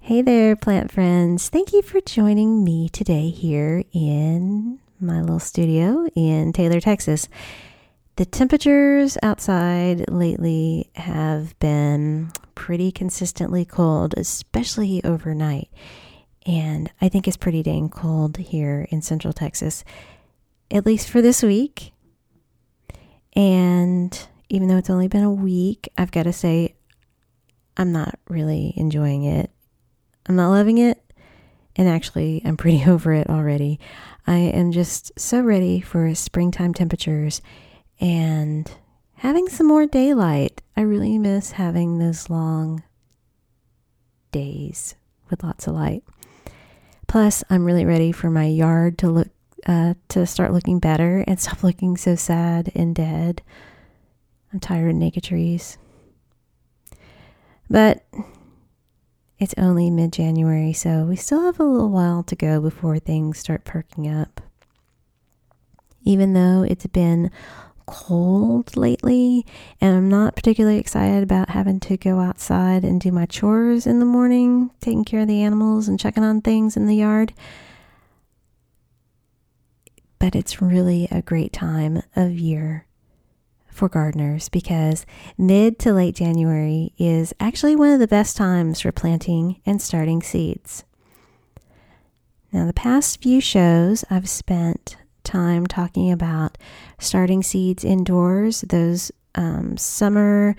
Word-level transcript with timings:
Hey 0.00 0.22
there, 0.22 0.56
plant 0.56 0.90
friends. 0.90 1.48
Thank 1.48 1.72
you 1.72 1.82
for 1.82 2.00
joining 2.00 2.64
me 2.64 2.88
today 2.88 3.30
here 3.30 3.84
in 3.92 4.80
my 4.98 5.20
little 5.20 5.38
studio 5.38 6.08
in 6.16 6.52
Taylor, 6.52 6.80
Texas. 6.80 7.28
The 8.16 8.26
temperatures 8.26 9.16
outside 9.22 10.10
lately 10.10 10.90
have 10.96 11.56
been 11.60 12.32
pretty 12.56 12.90
consistently 12.90 13.64
cold, 13.64 14.14
especially 14.16 15.00
overnight. 15.04 15.70
And 16.44 16.90
I 17.00 17.08
think 17.08 17.28
it's 17.28 17.36
pretty 17.36 17.62
dang 17.62 17.88
cold 17.88 18.36
here 18.36 18.88
in 18.90 19.00
Central 19.00 19.32
Texas, 19.32 19.84
at 20.70 20.84
least 20.84 21.08
for 21.08 21.22
this 21.22 21.42
week. 21.42 21.92
And 23.34 24.26
even 24.48 24.66
though 24.66 24.76
it's 24.76 24.90
only 24.90 25.08
been 25.08 25.22
a 25.22 25.32
week, 25.32 25.88
I've 25.96 26.10
got 26.10 26.24
to 26.24 26.32
say, 26.32 26.74
I'm 27.80 27.92
not 27.92 28.18
really 28.28 28.74
enjoying 28.76 29.24
it. 29.24 29.50
I'm 30.26 30.36
not 30.36 30.50
loving 30.50 30.76
it. 30.76 31.02
And 31.76 31.88
actually, 31.88 32.42
I'm 32.44 32.58
pretty 32.58 32.84
over 32.86 33.14
it 33.14 33.30
already. 33.30 33.80
I 34.26 34.36
am 34.36 34.70
just 34.70 35.18
so 35.18 35.40
ready 35.40 35.80
for 35.80 36.14
springtime 36.14 36.74
temperatures 36.74 37.40
and 37.98 38.70
having 39.14 39.48
some 39.48 39.66
more 39.66 39.86
daylight. 39.86 40.60
I 40.76 40.82
really 40.82 41.16
miss 41.16 41.52
having 41.52 41.98
those 41.98 42.28
long 42.28 42.82
days 44.30 44.94
with 45.30 45.42
lots 45.42 45.66
of 45.66 45.72
light. 45.72 46.04
Plus, 47.08 47.42
I'm 47.48 47.64
really 47.64 47.86
ready 47.86 48.12
for 48.12 48.28
my 48.28 48.44
yard 48.44 48.98
to 48.98 49.10
look 49.10 49.28
uh, 49.66 49.94
to 50.08 50.26
start 50.26 50.52
looking 50.52 50.80
better 50.80 51.24
and 51.26 51.40
stop 51.40 51.62
looking 51.62 51.96
so 51.96 52.14
sad 52.14 52.70
and 52.74 52.94
dead. 52.94 53.40
I'm 54.52 54.60
tired 54.60 54.90
of 54.90 54.96
naked 54.96 55.24
trees. 55.24 55.78
But 57.70 58.04
it's 59.38 59.54
only 59.56 59.90
mid 59.90 60.12
January, 60.12 60.72
so 60.72 61.04
we 61.04 61.14
still 61.14 61.42
have 61.42 61.60
a 61.60 61.64
little 61.64 61.88
while 61.88 62.24
to 62.24 62.34
go 62.34 62.60
before 62.60 62.98
things 62.98 63.38
start 63.38 63.64
perking 63.64 64.08
up. 64.12 64.40
Even 66.02 66.32
though 66.32 66.64
it's 66.68 66.86
been 66.88 67.30
cold 67.86 68.76
lately, 68.76 69.46
and 69.80 69.96
I'm 69.96 70.08
not 70.08 70.34
particularly 70.34 70.78
excited 70.78 71.22
about 71.22 71.50
having 71.50 71.78
to 71.80 71.96
go 71.96 72.18
outside 72.18 72.84
and 72.84 73.00
do 73.00 73.12
my 73.12 73.26
chores 73.26 73.86
in 73.86 74.00
the 74.00 74.04
morning, 74.04 74.70
taking 74.80 75.04
care 75.04 75.20
of 75.20 75.28
the 75.28 75.42
animals 75.42 75.86
and 75.86 75.98
checking 75.98 76.24
on 76.24 76.40
things 76.40 76.76
in 76.76 76.86
the 76.86 76.96
yard. 76.96 77.32
But 80.18 80.34
it's 80.34 80.60
really 80.60 81.06
a 81.10 81.22
great 81.22 81.52
time 81.52 82.02
of 82.16 82.32
year 82.32 82.86
for 83.80 83.88
gardeners 83.88 84.50
because 84.50 85.06
mid 85.38 85.78
to 85.78 85.90
late 85.90 86.14
January 86.14 86.92
is 86.98 87.32
actually 87.40 87.74
one 87.74 87.88
of 87.88 87.98
the 87.98 88.06
best 88.06 88.36
times 88.36 88.82
for 88.82 88.92
planting 88.92 89.58
and 89.64 89.80
starting 89.80 90.20
seeds. 90.20 90.84
Now, 92.52 92.66
the 92.66 92.74
past 92.74 93.22
few 93.22 93.40
shows, 93.40 94.04
I've 94.10 94.28
spent 94.28 94.98
time 95.24 95.66
talking 95.66 96.12
about 96.12 96.58
starting 96.98 97.42
seeds 97.42 97.82
indoors, 97.82 98.60
those 98.68 99.10
um, 99.34 99.78
summer 99.78 100.56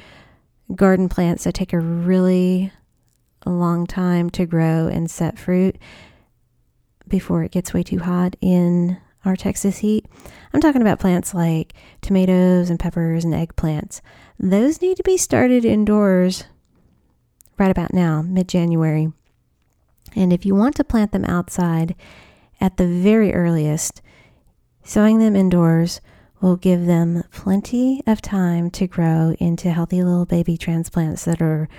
garden 0.74 1.08
plants 1.08 1.44
that 1.44 1.54
take 1.54 1.74
a 1.74 1.80
really 1.80 2.72
long 3.46 3.86
time 3.86 4.32
to 4.32 4.48
grow 4.48 4.88
and 4.88 5.12
set 5.12 5.38
fruit 5.38 5.78
before 7.08 7.44
it 7.44 7.52
gets 7.52 7.72
way 7.72 7.84
too 7.84 8.00
hot 8.00 8.36
in 8.42 8.98
our 9.26 9.36
Texas 9.36 9.80
heat. 9.80 10.06
I'm 10.54 10.62
talking 10.62 10.82
about 10.82 11.00
plants 11.00 11.34
like 11.34 11.74
tomatoes 12.02 12.70
and 12.70 12.80
peppers 12.80 13.24
and 13.24 13.34
eggplants. 13.34 14.02
Those 14.40 14.82
need 14.82 14.98
to 14.98 15.04
be 15.04 15.18
started 15.18 15.66
indoors 15.66 16.46
right 17.58 17.72
about 17.72 17.94
now, 17.94 18.22
mid 18.22 18.48
January. 18.48 19.12
And 20.16 20.34
if 20.34 20.46
you 20.46 20.56
want 20.56 20.76
to 20.76 20.84
plant 20.84 21.12
them 21.12 21.26
outside 21.26 21.96
at 22.60 22.78
the 22.78 22.88
very 22.88 23.34
earliest, 23.34 24.02
sowing 24.84 25.20
them 25.20 25.36
indoors 25.36 26.02
will 26.42 26.56
give 26.56 26.86
them 26.86 27.24
plenty 27.32 28.02
of 28.08 28.22
time 28.22 28.72
to 28.72 28.88
grow 28.88 29.36
into 29.40 29.72
healthy 29.72 30.04
little 30.04 30.26
baby 30.26 30.58
transplants 30.58 31.24
that 31.26 31.42
are 31.42 31.70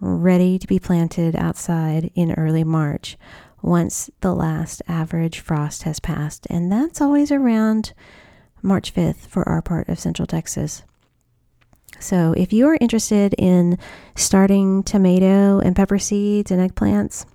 ready 0.00 0.58
to 0.58 0.66
be 0.66 0.78
planted 0.78 1.36
outside 1.36 2.10
in 2.14 2.32
early 2.32 2.64
March 2.64 3.16
once 3.62 4.10
the 4.20 4.34
last 4.34 4.82
average 4.88 5.40
frost 5.40 5.84
has 5.84 6.00
passed, 6.00 6.46
and 6.50 6.70
that's 6.70 7.00
always 7.00 7.30
around 7.30 7.92
March 8.60 8.92
5th 8.94 9.26
for 9.26 9.48
our 9.48 9.62
part 9.62 9.88
of 9.88 9.98
Central 9.98 10.26
Texas. 10.26 10.82
So, 12.00 12.34
if 12.36 12.52
you 12.52 12.66
are 12.66 12.78
interested 12.80 13.34
in 13.38 13.78
starting 14.16 14.82
tomato 14.82 15.60
and 15.60 15.76
pepper 15.76 15.98
seeds 15.98 16.50
and 16.50 16.60
eggplants, 16.60 17.26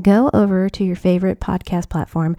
go 0.00 0.30
over 0.34 0.68
to 0.68 0.84
your 0.84 0.96
favorite 0.96 1.40
podcast 1.40 1.88
platform 1.88 2.36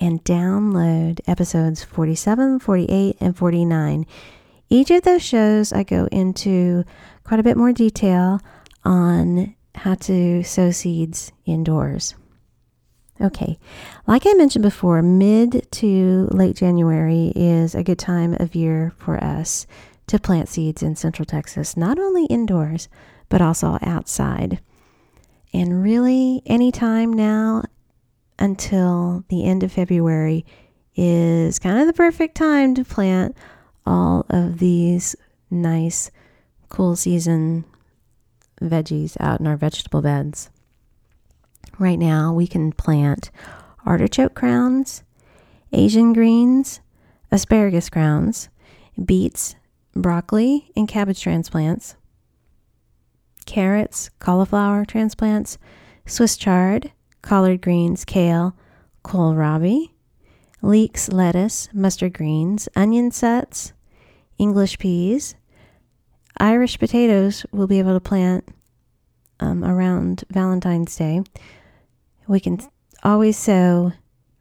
and 0.00 0.24
download 0.24 1.20
episodes 1.26 1.84
47, 1.84 2.58
48, 2.60 3.16
and 3.20 3.36
49. 3.36 4.06
Each 4.70 4.90
of 4.90 5.02
those 5.02 5.22
shows, 5.22 5.72
I 5.72 5.82
go 5.82 6.08
into 6.10 6.84
quite 7.24 7.40
a 7.40 7.42
bit 7.42 7.56
more 7.56 7.72
detail 7.72 8.40
on 8.84 9.54
how 9.74 9.94
to 9.94 10.42
sow 10.42 10.70
seeds 10.70 11.32
indoors. 11.44 12.14
Okay, 13.22 13.56
like 14.04 14.26
I 14.26 14.32
mentioned 14.32 14.64
before, 14.64 15.00
mid 15.00 15.70
to 15.70 16.28
late 16.32 16.56
January 16.56 17.32
is 17.36 17.72
a 17.72 17.84
good 17.84 17.98
time 17.98 18.34
of 18.40 18.56
year 18.56 18.92
for 18.96 19.22
us 19.22 19.64
to 20.08 20.18
plant 20.18 20.48
seeds 20.48 20.82
in 20.82 20.96
Central 20.96 21.24
Texas, 21.24 21.76
not 21.76 22.00
only 22.00 22.26
indoors, 22.26 22.88
but 23.28 23.40
also 23.40 23.78
outside. 23.80 24.60
And 25.54 25.84
really, 25.84 26.42
any 26.46 26.72
time 26.72 27.12
now 27.12 27.62
until 28.40 29.24
the 29.28 29.44
end 29.44 29.62
of 29.62 29.70
February 29.70 30.44
is 30.96 31.60
kind 31.60 31.78
of 31.78 31.86
the 31.86 31.92
perfect 31.92 32.34
time 32.34 32.74
to 32.74 32.84
plant 32.84 33.36
all 33.86 34.26
of 34.30 34.58
these 34.58 35.14
nice, 35.48 36.10
cool 36.70 36.96
season 36.96 37.64
veggies 38.60 39.16
out 39.20 39.38
in 39.38 39.46
our 39.46 39.56
vegetable 39.56 40.02
beds. 40.02 40.50
Right 41.78 41.98
now, 41.98 42.32
we 42.32 42.46
can 42.46 42.72
plant 42.72 43.30
artichoke 43.86 44.34
crowns, 44.34 45.02
Asian 45.72 46.12
greens, 46.12 46.80
asparagus 47.30 47.88
crowns, 47.88 48.48
beets, 49.02 49.56
broccoli, 49.94 50.70
and 50.76 50.86
cabbage 50.86 51.20
transplants, 51.20 51.96
carrots, 53.46 54.10
cauliflower 54.18 54.84
transplants, 54.84 55.58
Swiss 56.06 56.36
chard, 56.36 56.92
collard 57.22 57.62
greens, 57.62 58.04
kale, 58.04 58.54
kohlrabi, 59.04 59.90
leeks, 60.60 61.10
lettuce, 61.10 61.68
mustard 61.72 62.12
greens, 62.12 62.68
onion 62.76 63.10
sets, 63.10 63.72
English 64.38 64.78
peas, 64.78 65.34
Irish 66.38 66.78
potatoes 66.78 67.44
we'll 67.52 67.66
be 67.66 67.78
able 67.78 67.94
to 67.94 68.00
plant 68.00 68.48
um, 69.40 69.64
around 69.64 70.24
Valentine's 70.30 70.94
Day. 70.96 71.22
We 72.26 72.40
can 72.40 72.60
always 73.02 73.36
sow 73.36 73.92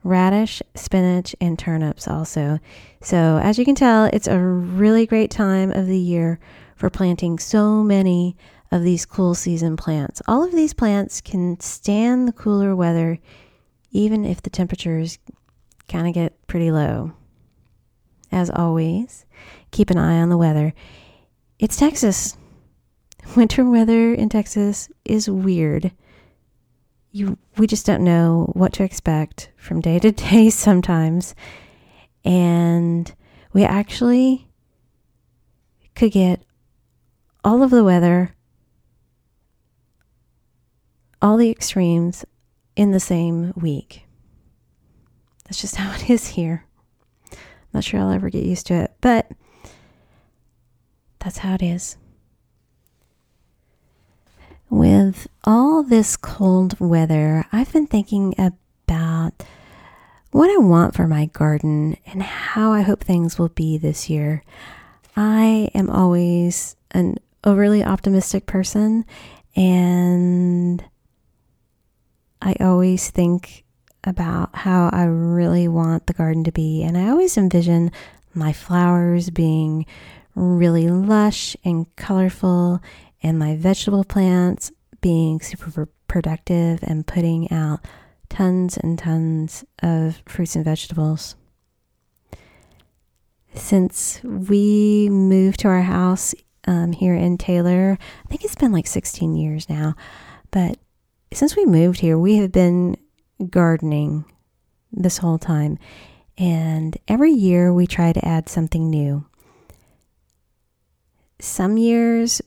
radish, 0.03 0.61
spinach, 0.75 1.35
and 1.39 1.57
turnips 1.57 2.07
also. 2.07 2.59
So, 3.01 3.39
as 3.41 3.57
you 3.57 3.65
can 3.65 3.75
tell, 3.75 4.05
it's 4.05 4.27
a 4.27 4.39
really 4.39 5.05
great 5.05 5.31
time 5.31 5.71
of 5.71 5.87
the 5.87 5.97
year 5.97 6.39
for 6.75 6.89
planting 6.89 7.39
so 7.39 7.83
many 7.83 8.35
of 8.71 8.83
these 8.83 9.05
cool 9.05 9.35
season 9.35 9.77
plants. 9.77 10.21
All 10.27 10.43
of 10.43 10.51
these 10.51 10.73
plants 10.73 11.21
can 11.21 11.59
stand 11.59 12.27
the 12.27 12.33
cooler 12.33 12.75
weather 12.75 13.19
even 13.91 14.25
if 14.25 14.41
the 14.41 14.49
temperatures 14.49 15.19
kind 15.87 16.07
of 16.07 16.13
get 16.13 16.47
pretty 16.47 16.71
low. 16.71 17.11
As 18.31 18.49
always, 18.49 19.25
keep 19.71 19.89
an 19.89 19.97
eye 19.97 20.21
on 20.21 20.29
the 20.29 20.37
weather. 20.37 20.73
It's 21.59 21.75
Texas. 21.75 22.37
Winter 23.35 23.69
weather 23.69 24.13
in 24.13 24.29
Texas 24.29 24.89
is 25.03 25.29
weird 25.29 25.91
you 27.11 27.37
we 27.57 27.67
just 27.67 27.85
don't 27.85 28.03
know 28.03 28.49
what 28.53 28.73
to 28.73 28.83
expect 28.83 29.51
from 29.57 29.81
day 29.81 29.99
to 29.99 30.11
day 30.29 30.49
sometimes 30.49 31.35
and 32.23 33.13
we 33.53 33.63
actually 33.63 34.47
could 35.95 36.11
get 36.11 36.41
all 37.43 37.63
of 37.63 37.71
the 37.71 37.83
weather, 37.83 38.35
all 41.21 41.37
the 41.37 41.49
extremes 41.49 42.23
in 42.75 42.91
the 42.91 42.99
same 42.99 43.53
week. 43.55 44.05
That's 45.45 45.61
just 45.61 45.75
how 45.77 45.93
it 45.93 46.09
is 46.09 46.27
here. 46.27 46.65
I'm 47.31 47.37
not 47.73 47.83
sure 47.83 47.99
I'll 47.99 48.11
ever 48.11 48.29
get 48.29 48.43
used 48.43 48.67
to 48.67 48.75
it, 48.75 48.93
but 49.01 49.31
that's 51.19 51.39
how 51.39 51.55
it 51.55 51.63
is. 51.63 51.97
With 54.71 55.27
all 55.44 55.83
this 55.83 56.15
cold 56.15 56.79
weather, 56.79 57.45
I've 57.51 57.73
been 57.73 57.88
thinking 57.88 58.33
about 58.38 59.33
what 60.31 60.50
I 60.50 60.59
want 60.59 60.95
for 60.95 61.07
my 61.07 61.25
garden 61.25 61.97
and 62.06 62.23
how 62.23 62.71
I 62.71 62.79
hope 62.79 63.03
things 63.03 63.38
will 63.38 63.50
be 63.50 63.77
this 63.77 64.09
year. 64.09 64.45
I 65.18 65.69
am 65.73 65.89
always 65.89 66.77
an 66.91 67.18
overly 67.44 67.83
optimistic 67.83 68.45
person 68.45 69.03
and 69.57 70.81
I 72.41 72.56
always 72.62 73.09
think 73.09 73.65
about 74.06 74.56
how 74.56 74.89
I 74.94 75.03
really 75.03 75.67
want 75.67 76.07
the 76.07 76.13
garden 76.13 76.45
to 76.45 76.51
be. 76.53 76.81
And 76.81 76.97
I 76.97 77.09
always 77.09 77.38
envision 77.38 77.91
my 78.33 78.53
flowers 78.53 79.31
being 79.31 79.85
really 80.33 80.88
lush 80.88 81.57
and 81.65 81.94
colorful, 81.97 82.81
and 83.21 83.38
my 83.38 83.56
vegetable 83.56 84.03
plants 84.03 84.71
being 85.01 85.39
super 85.41 85.88
productive 86.07 86.79
and 86.83 87.07
putting 87.07 87.51
out 87.51 87.85
tons 88.29 88.77
and 88.77 88.97
tons 88.97 89.65
of 89.81 90.21
fruits 90.25 90.56
and 90.56 90.65
vegetables. 90.65 91.35
Since 93.53 94.21
we 94.23 95.09
moved 95.09 95.59
to 95.62 95.68
our 95.68 95.81
house 95.81 96.33
um, 96.68 96.94
here 96.94 97.15
in 97.15 97.38
Taylor, 97.38 97.97
I 98.00 98.27
think 98.29 98.44
it's 98.44 98.56
been 98.56 98.71
like 98.71 98.88
16 98.88 99.35
years 99.35 99.69
now, 99.69 99.95
but 100.51 100.77
since 101.33 101.56
we 101.56 101.65
moved 101.65 102.00
here, 102.00 102.17
we 102.17 102.38
have 102.38 102.51
been 102.51 102.97
gardening 103.50 104.25
this 104.91 105.17
whole 105.17 105.38
time. 105.38 105.77
And 106.38 106.97
every 107.07 107.31
year 107.31 107.74
we 107.74 107.88
try 107.88 108.13
to 108.13 108.25
add 108.25 108.50
something 108.50 108.89
new. 108.89 109.25
Some 111.39 111.77
years 111.77 112.41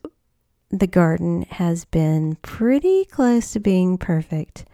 the 0.78 0.86
garden 0.86 1.42
has 1.50 1.84
been 1.84 2.36
pretty 2.42 3.04
close 3.04 3.52
to 3.52 3.60
being 3.60 3.96
perfect. 3.96 4.64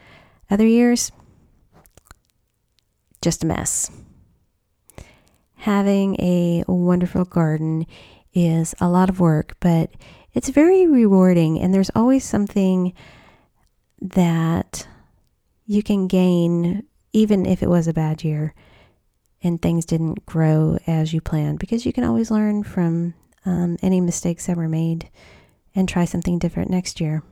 Other 0.51 0.67
years, 0.67 1.13
just 3.23 3.45
a 3.45 3.47
mess. 3.47 3.91
Having 5.57 6.17
a 6.21 6.65
wonderful 6.67 7.25
garden 7.25 7.87
is 8.33 8.75
a 8.81 8.89
lot 8.89 9.11
of 9.11 9.21
work, 9.21 9.57
but 9.61 9.91
it's 10.33 10.49
very 10.49 10.87
rewarding, 10.87 11.61
and 11.61 11.75
there's 11.75 11.91
always 11.95 12.25
something 12.25 12.95
that 14.01 14.87
you 15.67 15.83
can 15.83 16.07
gain 16.07 16.85
even 17.13 17.45
if 17.45 17.63
it 17.63 17.69
was 17.69 17.87
a 17.87 17.93
bad 17.93 18.25
year 18.25 18.55
and 19.43 19.61
things 19.61 19.85
didn't 19.85 20.25
grow 20.27 20.79
as 20.87 21.13
you 21.13 21.21
planned 21.21 21.59
because 21.59 21.85
you 21.85 21.93
can 21.93 22.05
always 22.05 22.31
learn 22.31 22.63
from 22.63 23.15
um, 23.45 23.77
any 23.83 24.01
mistakes 24.01 24.47
that 24.47 24.57
were 24.57 24.69
made 24.69 25.11
and 25.75 25.89
try 25.89 26.05
something 26.05 26.39
different 26.39 26.71
next 26.71 27.01
year. 27.01 27.23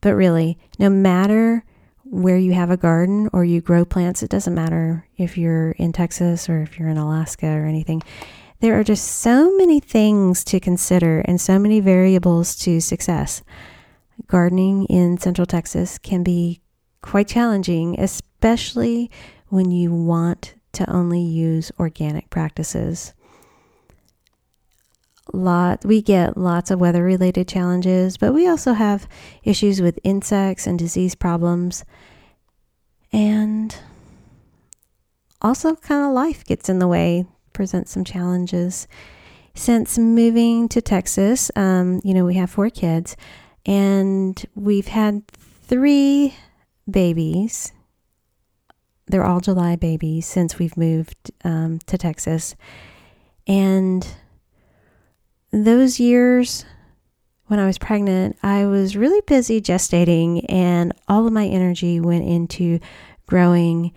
But 0.00 0.14
really, 0.14 0.58
no 0.78 0.90
matter 0.90 1.64
where 2.04 2.38
you 2.38 2.52
have 2.52 2.70
a 2.70 2.76
garden 2.76 3.30
or 3.32 3.44
you 3.44 3.60
grow 3.60 3.84
plants, 3.84 4.22
it 4.22 4.30
doesn't 4.30 4.54
matter 4.54 5.06
if 5.16 5.38
you're 5.38 5.72
in 5.72 5.92
Texas 5.92 6.48
or 6.48 6.60
if 6.60 6.78
you're 6.78 6.88
in 6.88 6.98
Alaska 6.98 7.46
or 7.46 7.64
anything. 7.64 8.02
There 8.60 8.78
are 8.78 8.84
just 8.84 9.06
so 9.06 9.56
many 9.56 9.80
things 9.80 10.44
to 10.44 10.60
consider 10.60 11.20
and 11.20 11.40
so 11.40 11.58
many 11.58 11.80
variables 11.80 12.56
to 12.56 12.80
success 12.80 13.42
gardening 14.26 14.86
in 14.86 15.18
Central 15.18 15.46
Texas 15.46 15.98
can 15.98 16.22
be 16.22 16.60
quite 17.02 17.28
challenging, 17.28 17.98
especially 17.98 19.10
when 19.48 19.70
you 19.70 19.92
want 19.92 20.54
to 20.72 20.90
only 20.90 21.20
use 21.20 21.70
organic 21.78 22.30
practices. 22.30 23.14
Lot 25.32 25.84
we 25.84 26.02
get 26.02 26.36
lots 26.36 26.70
of 26.70 26.80
weather 26.80 27.02
related 27.02 27.48
challenges, 27.48 28.16
but 28.18 28.34
we 28.34 28.46
also 28.46 28.74
have 28.74 29.08
issues 29.42 29.80
with 29.80 29.98
insects 30.04 30.66
and 30.66 30.78
disease 30.78 31.14
problems. 31.14 31.84
And 33.12 33.74
also 35.40 35.76
kind 35.76 36.04
of 36.04 36.12
life 36.12 36.44
gets 36.44 36.68
in 36.68 36.78
the 36.78 36.88
way, 36.88 37.26
presents 37.52 37.92
some 37.92 38.04
challenges. 38.04 38.86
Since 39.54 39.98
moving 39.98 40.68
to 40.70 40.82
Texas, 40.82 41.50
um, 41.54 42.00
you 42.04 42.12
know, 42.12 42.24
we 42.24 42.34
have 42.34 42.50
four 42.50 42.70
kids 42.70 43.16
and 43.64 44.44
we've 44.54 44.88
had 44.88 45.26
three 45.28 46.34
babies. 46.90 47.72
They're 49.06 49.24
all 49.24 49.40
July 49.40 49.76
babies 49.76 50.26
since 50.26 50.58
we've 50.58 50.76
moved 50.76 51.30
um, 51.44 51.78
to 51.86 51.96
Texas. 51.96 52.56
And 53.46 54.06
those 55.62 56.00
years 56.00 56.64
when 57.46 57.60
I 57.60 57.66
was 57.66 57.78
pregnant, 57.78 58.36
I 58.42 58.66
was 58.66 58.96
really 58.96 59.20
busy 59.26 59.60
gestating, 59.60 60.44
and 60.48 60.92
all 61.06 61.26
of 61.26 61.32
my 61.32 61.46
energy 61.46 62.00
went 62.00 62.24
into 62.24 62.80
growing 63.26 63.92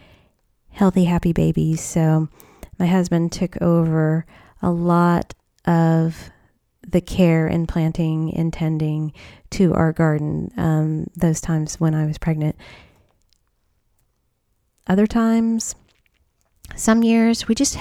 healthy, 0.69 1.05
happy 1.05 1.33
babies. 1.33 1.81
So 1.81 2.27
my 2.77 2.85
husband 2.85 3.31
took 3.31 3.59
over 3.61 4.25
a 4.61 4.69
lot 4.69 5.33
of 5.65 6.29
the 6.87 7.01
care 7.01 7.47
and 7.47 7.67
planting 7.67 8.33
and 8.35 8.53
tending 8.53 9.13
to 9.51 9.73
our 9.73 9.91
garden 9.91 10.51
um, 10.57 11.07
those 11.15 11.41
times 11.41 11.79
when 11.79 11.95
I 11.95 12.05
was 12.05 12.17
pregnant. 12.17 12.55
Other 14.85 15.07
times, 15.07 15.75
some 16.75 17.03
years, 17.03 17.47
we 17.47 17.55
just 17.55 17.77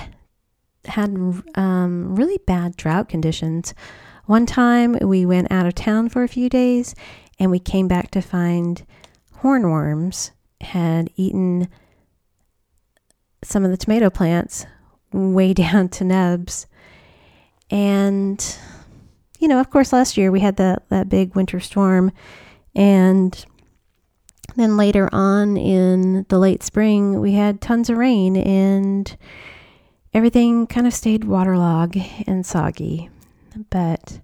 had 0.87 1.11
um, 1.55 2.17
really 2.17 2.39
bad 2.47 2.77
drought 2.77 3.09
conditions. 3.09 3.75
One 4.27 4.47
time, 4.47 4.99
we 5.01 5.25
went 5.25 5.51
out 5.51 5.67
of 5.67 5.75
town 5.75 6.09
for 6.09 6.23
a 6.23 6.29
few 6.29 6.49
days 6.49 6.95
and 7.39 7.51
we 7.51 7.59
came 7.59 7.89
back 7.89 8.11
to 8.13 8.21
find 8.21 8.85
hornworms 9.43 10.31
had 10.61 11.11
eaten 11.17 11.69
some 13.45 13.65
of 13.65 13.71
the 13.71 13.77
tomato 13.77 14.11
plants 14.11 14.67
way 15.13 15.53
down 15.55 15.89
to 15.91 16.05
nubs. 16.05 16.67
And 17.71 18.59
you 19.39 19.49
know, 19.49 19.61
of 19.61 19.71
course, 19.71 19.93
last 19.93 20.17
year 20.17 20.31
we 20.31 20.41
had 20.41 20.57
that, 20.57 20.89
that 20.89 21.09
big 21.09 21.35
winter 21.35 21.61
storm. 21.61 22.13
And 22.75 23.45
then 24.57 24.77
later 24.77 25.09
on 25.13 25.57
in 25.57 26.25
the 26.29 26.39
late 26.39 26.63
spring, 26.63 27.21
we 27.21 27.33
had 27.33 27.61
tons 27.61 27.91
of 27.91 27.97
rain 27.97 28.37
and 28.37 29.17
everything 30.17 30.67
kind 30.67 30.87
of 30.87 30.95
stayed 30.95 31.25
waterlogged 31.25 31.99
and 32.27 32.45
soggy. 32.45 33.11
But 33.71 34.21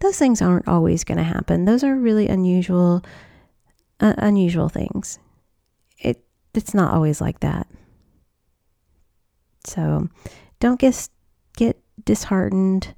those 0.00 0.18
things 0.18 0.42
aren't 0.42 0.68
always 0.68 1.04
going 1.04 1.18
to 1.18 1.24
happen. 1.24 1.64
Those 1.64 1.84
are 1.84 1.94
really 1.94 2.28
unusual, 2.28 3.04
uh, 4.00 4.14
unusual 4.18 4.68
things. 4.68 5.18
It 5.98 6.24
it's 6.52 6.74
not 6.74 6.92
always 6.92 7.20
like 7.20 7.40
that. 7.40 7.68
So, 9.64 10.08
don't 10.60 10.80
get 10.80 11.08
get 11.56 11.80
disheartened 12.04 12.94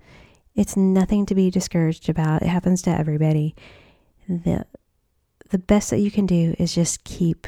it's 0.57 0.77
nothing 0.77 1.27
to 1.27 1.35
be 1.35 1.51
discouraged 1.51 2.09
about. 2.09 2.41
It 2.41 2.49
happens 2.49 2.81
to 2.83 2.91
everybody. 2.91 3.55
The 4.27 4.65
the 5.51 5.59
best 5.59 5.91
that 5.91 6.01
you 6.01 6.11
can 6.11 6.27
do 6.27 6.57
is 6.59 6.75
just 6.75 7.05
keep 7.05 7.47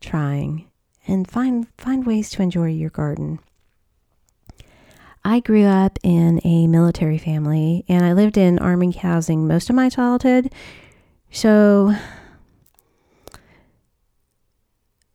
trying 0.00 0.68
and 1.06 1.30
find 1.30 1.68
find 1.78 2.04
ways 2.04 2.30
to 2.30 2.42
enjoy 2.42 2.70
your 2.70 2.90
garden. 2.90 3.38
I 5.28 5.40
grew 5.40 5.66
up 5.66 5.98
in 6.02 6.40
a 6.42 6.66
military 6.68 7.18
family 7.18 7.84
and 7.86 8.02
I 8.02 8.14
lived 8.14 8.38
in 8.38 8.58
army 8.58 8.92
housing 8.92 9.46
most 9.46 9.68
of 9.68 9.76
my 9.76 9.90
childhood. 9.90 10.50
So 11.30 11.94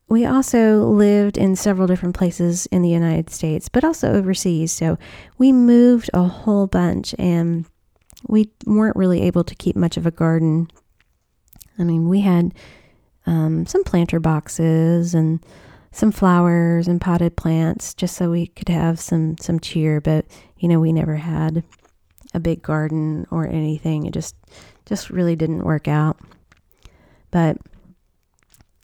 we 0.07 0.23
also 0.23 0.83
lived 0.83 1.35
in 1.35 1.55
several 1.55 1.87
different 1.87 2.13
places 2.13 2.67
in 2.67 2.83
the 2.83 2.91
United 2.91 3.31
States, 3.31 3.69
but 3.69 3.83
also 3.83 4.13
overseas. 4.13 4.71
So 4.71 4.99
we 5.39 5.51
moved 5.51 6.11
a 6.13 6.25
whole 6.25 6.67
bunch 6.67 7.15
and 7.17 7.65
we 8.27 8.51
weren't 8.67 8.95
really 8.95 9.23
able 9.23 9.43
to 9.43 9.55
keep 9.55 9.75
much 9.75 9.97
of 9.97 10.05
a 10.05 10.11
garden. 10.11 10.67
I 11.79 11.85
mean, 11.85 12.07
we 12.07 12.21
had 12.21 12.53
um, 13.25 13.65
some 13.65 13.83
planter 13.83 14.19
boxes 14.19 15.15
and 15.15 15.43
some 15.93 16.11
flowers 16.11 16.87
and 16.87 16.99
potted 16.99 17.37
plants 17.37 17.93
just 17.93 18.17
so 18.17 18.29
we 18.29 18.47
could 18.47 18.67
have 18.69 18.99
some 18.99 19.37
some 19.37 19.59
cheer 19.59 20.01
but 20.01 20.25
you 20.57 20.67
know 20.67 20.79
we 20.79 20.91
never 20.91 21.15
had 21.15 21.63
a 22.33 22.39
big 22.39 22.61
garden 22.61 23.27
or 23.29 23.47
anything. 23.47 24.05
It 24.05 24.13
just 24.13 24.35
just 24.85 25.09
really 25.09 25.35
didn't 25.35 25.63
work 25.63 25.87
out. 25.87 26.17
But 27.31 27.57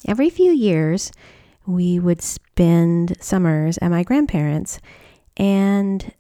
Every 0.08 0.30
few 0.30 0.52
years, 0.52 1.12
we 1.66 2.00
would 2.00 2.22
spend 2.22 3.18
summers 3.22 3.78
at 3.80 3.90
my 3.90 4.04
grandparents', 4.04 4.80
and 5.36 6.14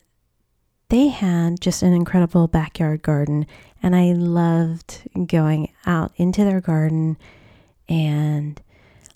they 0.89 1.07
had 1.07 1.61
just 1.61 1.81
an 1.81 1.93
incredible 1.93 2.47
backyard 2.47 3.03
garden, 3.03 3.47
and 3.81 3.95
I 3.95 4.11
loved 4.11 5.07
going 5.27 5.71
out 5.85 6.11
into 6.17 6.43
their 6.43 6.59
garden 6.59 7.17
and 7.87 8.61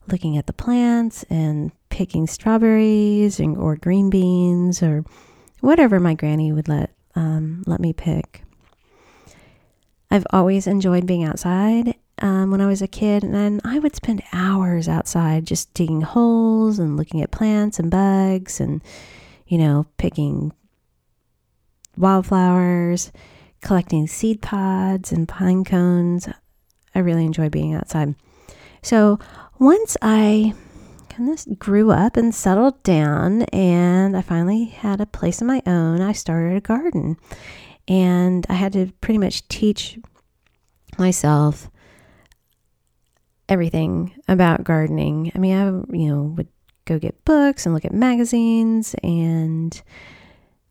looking 0.08 0.38
at 0.38 0.48
the 0.48 0.54
plants 0.54 1.24
and 1.30 1.72
picking 1.90 2.28
strawberries 2.28 3.40
and, 3.40 3.58
or 3.58 3.76
green 3.76 4.10
beans 4.10 4.84
or 4.84 5.06
whatever 5.62 6.00
my 6.00 6.14
granny 6.14 6.52
would 6.52 6.68
let 6.68 6.92
um, 7.16 7.64
let 7.68 7.80
me 7.80 7.94
pick. 7.94 8.44
I've 10.10 10.28
always 10.32 10.68
enjoyed 10.68 11.06
being 11.06 11.24
outside 11.24 11.96
um, 12.22 12.52
when 12.52 12.62
I 12.62 12.68
was 12.68 12.82
a 12.82 12.88
kid, 12.88 13.24
and 13.24 13.62
I 13.64 13.80
would 13.80 13.96
spend 13.96 14.22
hours 14.32 14.88
outside 14.88 15.46
just 15.46 15.74
digging 15.74 16.02
holes 16.02 16.80
and 16.80 16.98
looking 16.98 17.22
at 17.22 17.32
plants 17.32 17.80
and 17.80 17.90
bugs 17.90 18.60
and, 18.60 18.84
you 19.48 19.58
know, 19.58 19.88
picking 19.98 20.54
wildflowers, 21.98 23.12
collecting 23.62 24.08
seed 24.08 24.42
pods 24.42 25.12
and 25.12 25.28
pine 25.28 25.64
cones. 25.64 26.30
I 26.94 27.00
really 27.00 27.26
enjoy 27.26 27.50
being 27.50 27.74
outside. 27.74 28.14
So 28.84 29.18
once 29.60 29.98
I 30.02 30.54
kind 31.10 31.30
of 31.30 31.60
grew 31.60 31.92
up 31.92 32.18
and 32.18 32.34
settled 32.34 32.82
down, 32.84 33.44
and 33.44 34.18
I 34.18 34.22
finally 34.22 34.66
had 34.66 35.00
a 35.00 35.06
place 35.06 35.42
of 35.42 35.48
my 35.48 35.62
own, 35.66 36.02
I 36.02 36.12
started 36.12 36.58
a 36.58 36.62
garden. 36.62 37.18
And 37.88 38.46
I 38.50 38.54
had 38.54 38.74
to 38.74 38.92
pretty 39.02 39.18
much 39.18 39.48
teach 39.50 40.00
myself 40.98 41.70
everything 43.50 44.14
about 44.28 44.64
gardening. 44.64 45.32
I 45.36 45.40
mean, 45.40 45.56
I, 45.56 45.66
you 45.96 46.08
know, 46.10 46.24
would 46.38 46.48
go 46.86 47.00
get 47.00 47.24
books 47.26 47.66
and 47.66 47.76
look 47.76 47.86
at 47.86 47.94
magazines 47.94 48.96
and 49.04 49.82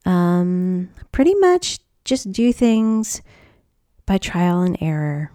um, 0.05 0.89
pretty 1.13 1.35
much 1.35 1.79
just 2.05 2.33
do 2.33 2.53
things 2.53 3.23
by 4.07 4.19
trial 4.19 4.63
and 4.63 4.77
error. 4.81 5.31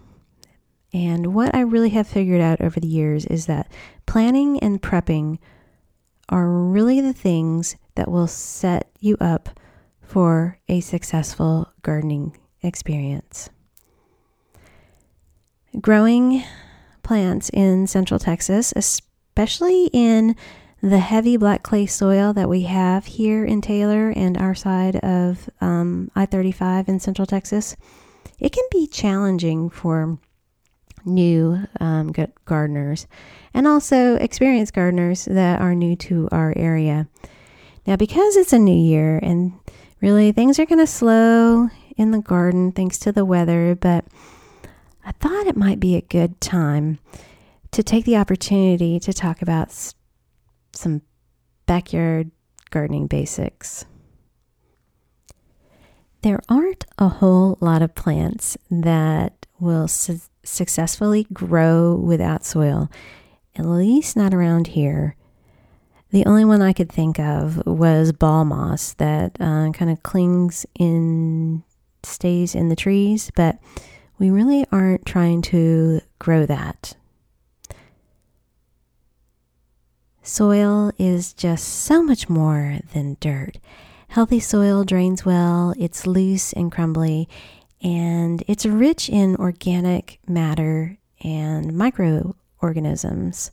And 0.92 1.34
what 1.34 1.54
I 1.54 1.60
really 1.60 1.90
have 1.90 2.08
figured 2.08 2.40
out 2.40 2.60
over 2.60 2.80
the 2.80 2.88
years 2.88 3.26
is 3.26 3.46
that 3.46 3.70
planning 4.06 4.58
and 4.60 4.80
prepping 4.80 5.38
are 6.28 6.48
really 6.48 7.00
the 7.00 7.12
things 7.12 7.76
that 7.94 8.10
will 8.10 8.26
set 8.26 8.90
you 9.00 9.16
up 9.20 9.50
for 10.00 10.58
a 10.68 10.80
successful 10.80 11.72
gardening 11.82 12.36
experience. 12.62 13.50
Growing 15.80 16.42
plants 17.02 17.50
in 17.50 17.86
central 17.86 18.18
Texas, 18.18 18.72
especially 18.74 19.90
in 19.92 20.34
the 20.80 20.98
heavy 20.98 21.36
black 21.36 21.62
clay 21.62 21.86
soil 21.86 22.32
that 22.32 22.48
we 22.48 22.62
have 22.62 23.04
here 23.04 23.44
in 23.44 23.60
Taylor 23.60 24.10
and 24.10 24.38
our 24.38 24.54
side 24.54 24.96
of 24.96 25.50
um, 25.60 26.10
I 26.14 26.24
35 26.24 26.88
in 26.88 27.00
central 27.00 27.26
Texas, 27.26 27.76
it 28.38 28.52
can 28.52 28.64
be 28.70 28.86
challenging 28.86 29.70
for 29.70 30.18
new 31.04 31.58
um, 31.80 32.12
gardeners 32.44 33.06
and 33.54 33.66
also 33.66 34.16
experienced 34.16 34.74
gardeners 34.74 35.24
that 35.24 35.60
are 35.60 35.74
new 35.74 35.96
to 35.96 36.28
our 36.32 36.52
area. 36.56 37.08
Now, 37.86 37.96
because 37.96 38.36
it's 38.36 38.52
a 38.52 38.58
new 38.58 38.76
year 38.76 39.18
and 39.22 39.52
really 40.00 40.32
things 40.32 40.58
are 40.58 40.66
going 40.66 40.78
to 40.78 40.86
slow 40.86 41.68
in 41.96 42.10
the 42.10 42.20
garden 42.20 42.72
thanks 42.72 42.98
to 42.98 43.12
the 43.12 43.24
weather, 43.24 43.74
but 43.74 44.04
I 45.04 45.12
thought 45.12 45.46
it 45.46 45.56
might 45.56 45.80
be 45.80 45.96
a 45.96 46.02
good 46.02 46.40
time 46.40 46.98
to 47.72 47.82
take 47.82 48.04
the 48.04 48.16
opportunity 48.16 49.00
to 49.00 49.12
talk 49.12 49.42
about 49.42 49.72
some 50.72 51.02
backyard 51.66 52.30
gardening 52.70 53.06
basics. 53.06 53.84
There 56.22 56.40
aren't 56.48 56.84
a 56.98 57.08
whole 57.08 57.58
lot 57.60 57.80
of 57.80 57.94
plants 57.94 58.56
that 58.70 59.46
will 59.60 59.88
successfully 60.44 61.26
grow 61.32 61.94
without 61.94 62.44
soil, 62.44 62.90
at 63.56 63.66
least 63.66 64.16
not 64.16 64.34
around 64.34 64.68
here. 64.68 65.16
The 66.10 66.24
only 66.24 66.44
one 66.44 66.62
I 66.62 66.72
could 66.72 66.90
think 66.90 67.18
of 67.18 67.64
was 67.66 68.12
ball 68.12 68.44
moss 68.44 68.94
that 68.94 69.36
uh, 69.40 69.70
kind 69.72 69.90
of 69.90 70.02
clings 70.02 70.64
in, 70.78 71.64
stays 72.02 72.54
in 72.54 72.70
the 72.70 72.76
trees, 72.76 73.30
but 73.34 73.58
we 74.18 74.30
really 74.30 74.64
aren't 74.72 75.04
trying 75.04 75.42
to 75.42 76.00
grow 76.18 76.46
that. 76.46 76.94
Soil 80.22 80.92
is 80.98 81.32
just 81.32 81.66
so 81.66 82.02
much 82.02 82.28
more 82.28 82.78
than 82.92 83.16
dirt. 83.20 83.58
Healthy 84.08 84.40
soil 84.40 84.84
drains 84.84 85.24
well, 85.24 85.74
it's 85.78 86.06
loose 86.06 86.52
and 86.54 86.72
crumbly, 86.72 87.28
and 87.82 88.42
it's 88.46 88.66
rich 88.66 89.08
in 89.08 89.36
organic 89.36 90.18
matter 90.26 90.98
and 91.22 91.76
microorganisms. 91.76 93.50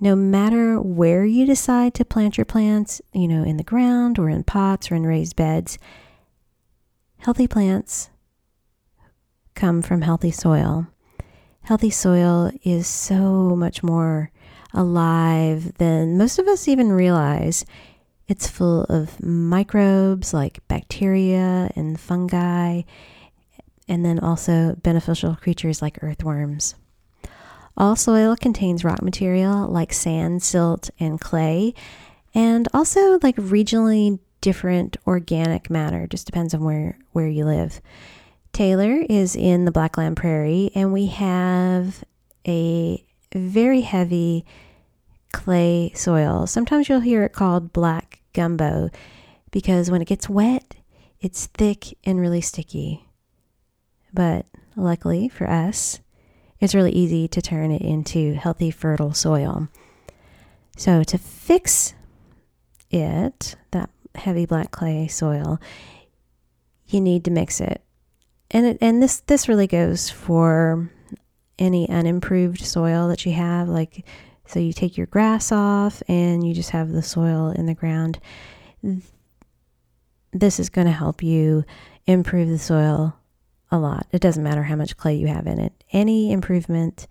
No 0.00 0.14
matter 0.14 0.80
where 0.80 1.24
you 1.24 1.44
decide 1.44 1.94
to 1.94 2.04
plant 2.04 2.38
your 2.38 2.44
plants, 2.44 3.00
you 3.12 3.26
know, 3.26 3.42
in 3.42 3.56
the 3.56 3.64
ground 3.64 4.18
or 4.18 4.28
in 4.28 4.44
pots 4.44 4.92
or 4.92 4.94
in 4.94 5.04
raised 5.04 5.34
beds, 5.34 5.76
healthy 7.18 7.48
plants 7.48 8.10
come 9.54 9.82
from 9.82 10.02
healthy 10.02 10.30
soil. 10.30 10.86
Healthy 11.62 11.90
soil 11.90 12.52
is 12.62 12.86
so 12.86 13.56
much 13.56 13.82
more 13.82 14.30
alive 14.72 15.74
than 15.78 16.16
most 16.16 16.38
of 16.38 16.46
us 16.46 16.68
even 16.68 16.92
realize. 16.92 17.64
It's 18.28 18.46
full 18.46 18.84
of 18.84 19.20
microbes 19.22 20.32
like 20.32 20.66
bacteria 20.68 21.70
and 21.74 21.98
fungi, 21.98 22.82
and 23.88 24.04
then 24.04 24.18
also 24.18 24.76
beneficial 24.82 25.36
creatures 25.36 25.80
like 25.82 26.02
earthworms. 26.02 26.74
All 27.76 27.94
soil 27.96 28.36
contains 28.36 28.84
rock 28.84 29.02
material 29.02 29.68
like 29.68 29.92
sand, 29.92 30.42
silt, 30.42 30.90
and 30.98 31.20
clay, 31.20 31.74
and 32.34 32.68
also 32.74 33.18
like 33.22 33.36
regionally 33.36 34.18
different 34.40 34.96
organic 35.06 35.70
matter. 35.70 36.06
Just 36.06 36.26
depends 36.26 36.54
on 36.54 36.64
where, 36.64 36.98
where 37.12 37.28
you 37.28 37.44
live. 37.44 37.80
Taylor 38.52 39.04
is 39.08 39.36
in 39.36 39.64
the 39.64 39.70
Blackland 39.70 40.16
Prairie, 40.16 40.70
and 40.74 40.92
we 40.92 41.06
have 41.06 42.02
a 42.46 43.04
very 43.32 43.82
heavy 43.82 44.44
clay 45.32 45.92
soil. 45.94 46.46
Sometimes 46.46 46.88
you'll 46.88 47.00
hear 47.00 47.22
it 47.22 47.32
called 47.32 47.72
black 47.72 48.20
gumbo 48.32 48.90
because 49.50 49.90
when 49.90 50.02
it 50.02 50.08
gets 50.08 50.28
wet, 50.28 50.74
it's 51.20 51.46
thick 51.46 51.96
and 52.04 52.20
really 52.20 52.40
sticky. 52.40 53.04
But 54.18 54.46
luckily 54.74 55.28
for 55.28 55.48
us, 55.48 56.00
it's 56.58 56.74
really 56.74 56.90
easy 56.90 57.28
to 57.28 57.40
turn 57.40 57.70
it 57.70 57.82
into 57.82 58.34
healthy, 58.34 58.72
fertile 58.72 59.14
soil. 59.14 59.68
So, 60.76 61.04
to 61.04 61.18
fix 61.18 61.94
it, 62.90 63.54
that 63.70 63.90
heavy 64.16 64.44
black 64.44 64.72
clay 64.72 65.06
soil, 65.06 65.60
you 66.88 67.00
need 67.00 67.24
to 67.26 67.30
mix 67.30 67.60
it 67.60 67.82
and 68.50 68.66
it, 68.66 68.78
and 68.80 69.02
this 69.02 69.20
this 69.20 69.48
really 69.48 69.66
goes 69.66 70.10
for 70.10 70.90
any 71.58 71.88
unimproved 71.88 72.60
soil 72.60 73.08
that 73.08 73.26
you 73.26 73.32
have 73.32 73.68
like 73.68 74.04
so 74.46 74.58
you 74.58 74.72
take 74.72 74.96
your 74.96 75.06
grass 75.06 75.52
off 75.52 76.02
and 76.08 76.46
you 76.46 76.54
just 76.54 76.70
have 76.70 76.90
the 76.90 77.02
soil 77.02 77.50
in 77.50 77.66
the 77.66 77.74
ground 77.74 78.18
this 80.32 80.60
is 80.60 80.68
going 80.68 80.86
to 80.86 80.92
help 80.92 81.22
you 81.22 81.64
improve 82.06 82.48
the 82.48 82.58
soil 82.58 83.17
a 83.70 83.78
lot 83.78 84.06
it 84.12 84.20
doesn't 84.20 84.44
matter 84.44 84.62
how 84.62 84.76
much 84.76 84.96
clay 84.96 85.14
you 85.14 85.26
have 85.26 85.46
in 85.46 85.58
it 85.58 85.72
any 85.92 86.32
improvement 86.32 87.06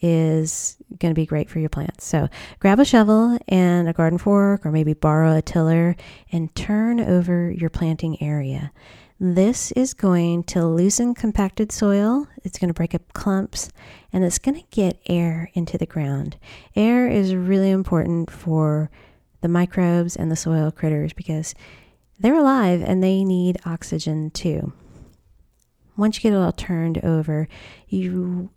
is 0.00 0.76
going 0.98 1.12
to 1.12 1.18
be 1.18 1.26
great 1.26 1.50
for 1.50 1.58
your 1.58 1.68
plants. 1.68 2.06
So 2.06 2.28
grab 2.60 2.78
a 2.78 2.84
shovel 2.84 3.38
and 3.48 3.88
a 3.88 3.92
garden 3.92 4.18
fork, 4.18 4.64
or 4.64 4.70
maybe 4.70 4.94
borrow 4.94 5.36
a 5.36 5.42
tiller 5.42 5.96
and 6.30 6.54
turn 6.54 7.00
over 7.00 7.50
your 7.50 7.70
planting 7.70 8.20
area. 8.22 8.72
This 9.20 9.72
is 9.72 9.94
going 9.94 10.44
to 10.44 10.64
loosen 10.64 11.12
compacted 11.12 11.72
soil, 11.72 12.28
it's 12.44 12.58
going 12.58 12.68
to 12.68 12.74
break 12.74 12.94
up 12.94 13.12
clumps, 13.14 13.70
and 14.12 14.24
it's 14.24 14.38
going 14.38 14.54
to 14.54 14.66
get 14.70 15.00
air 15.08 15.50
into 15.54 15.76
the 15.76 15.86
ground. 15.86 16.36
Air 16.76 17.08
is 17.08 17.34
really 17.34 17.70
important 17.70 18.30
for 18.30 18.90
the 19.40 19.48
microbes 19.48 20.14
and 20.14 20.30
the 20.30 20.36
soil 20.36 20.70
critters 20.70 21.12
because 21.12 21.56
they're 22.20 22.38
alive 22.38 22.80
and 22.84 23.02
they 23.02 23.24
need 23.24 23.58
oxygen 23.64 24.30
too. 24.30 24.72
Once 25.98 26.16
you 26.16 26.22
get 26.22 26.32
it 26.32 26.40
all 26.40 26.52
turned 26.52 27.04
over, 27.04 27.48
you 27.88 28.48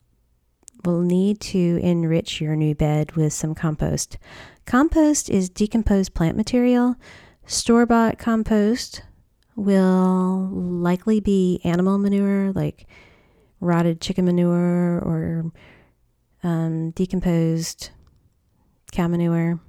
will 0.86 1.02
need 1.02 1.40
to 1.40 1.80
enrich 1.82 2.40
your 2.40 2.56
new 2.56 2.76
bed 2.76 3.12
with 3.14 3.34
some 3.34 3.56
compost. 3.56 4.18
Compost 4.66 5.28
is 5.30 5.50
decomposed 5.50 6.14
plant 6.14 6.38
material. 6.38 6.96
Store 7.48 7.88
bought 7.88 8.20
compost 8.20 9.02
will 9.56 10.50
likely 10.52 11.20
be 11.20 11.60
animal 11.64 11.98
manure, 11.98 12.52
like 12.54 12.86
rotted 13.60 14.00
chicken 14.00 14.26
manure 14.26 15.00
or 15.00 15.52
um, 16.44 16.92
decomposed 16.92 17.90
cow 18.92 19.08
manure, 19.08 19.60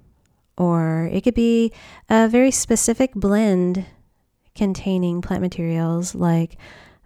or 0.58 1.08
it 1.10 1.22
could 1.22 1.34
be 1.34 1.72
a 2.10 2.28
very 2.28 2.50
specific 2.50 3.14
blend. 3.14 3.86
Containing 4.54 5.22
plant 5.22 5.40
materials 5.40 6.14
like 6.14 6.58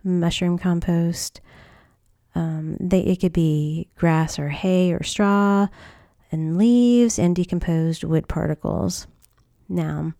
mushroom 0.06 0.58
compost. 0.58 1.40
Um, 2.34 2.76
they, 2.80 3.00
it 3.00 3.20
could 3.20 3.32
be 3.32 3.88
grass 3.96 4.38
or 4.38 4.48
hay 4.48 4.92
or 4.92 5.02
straw 5.02 5.68
and 6.30 6.56
leaves 6.56 7.18
and 7.18 7.34
decomposed 7.34 8.04
wood 8.04 8.28
particles. 8.28 9.06
Now, 9.68 10.12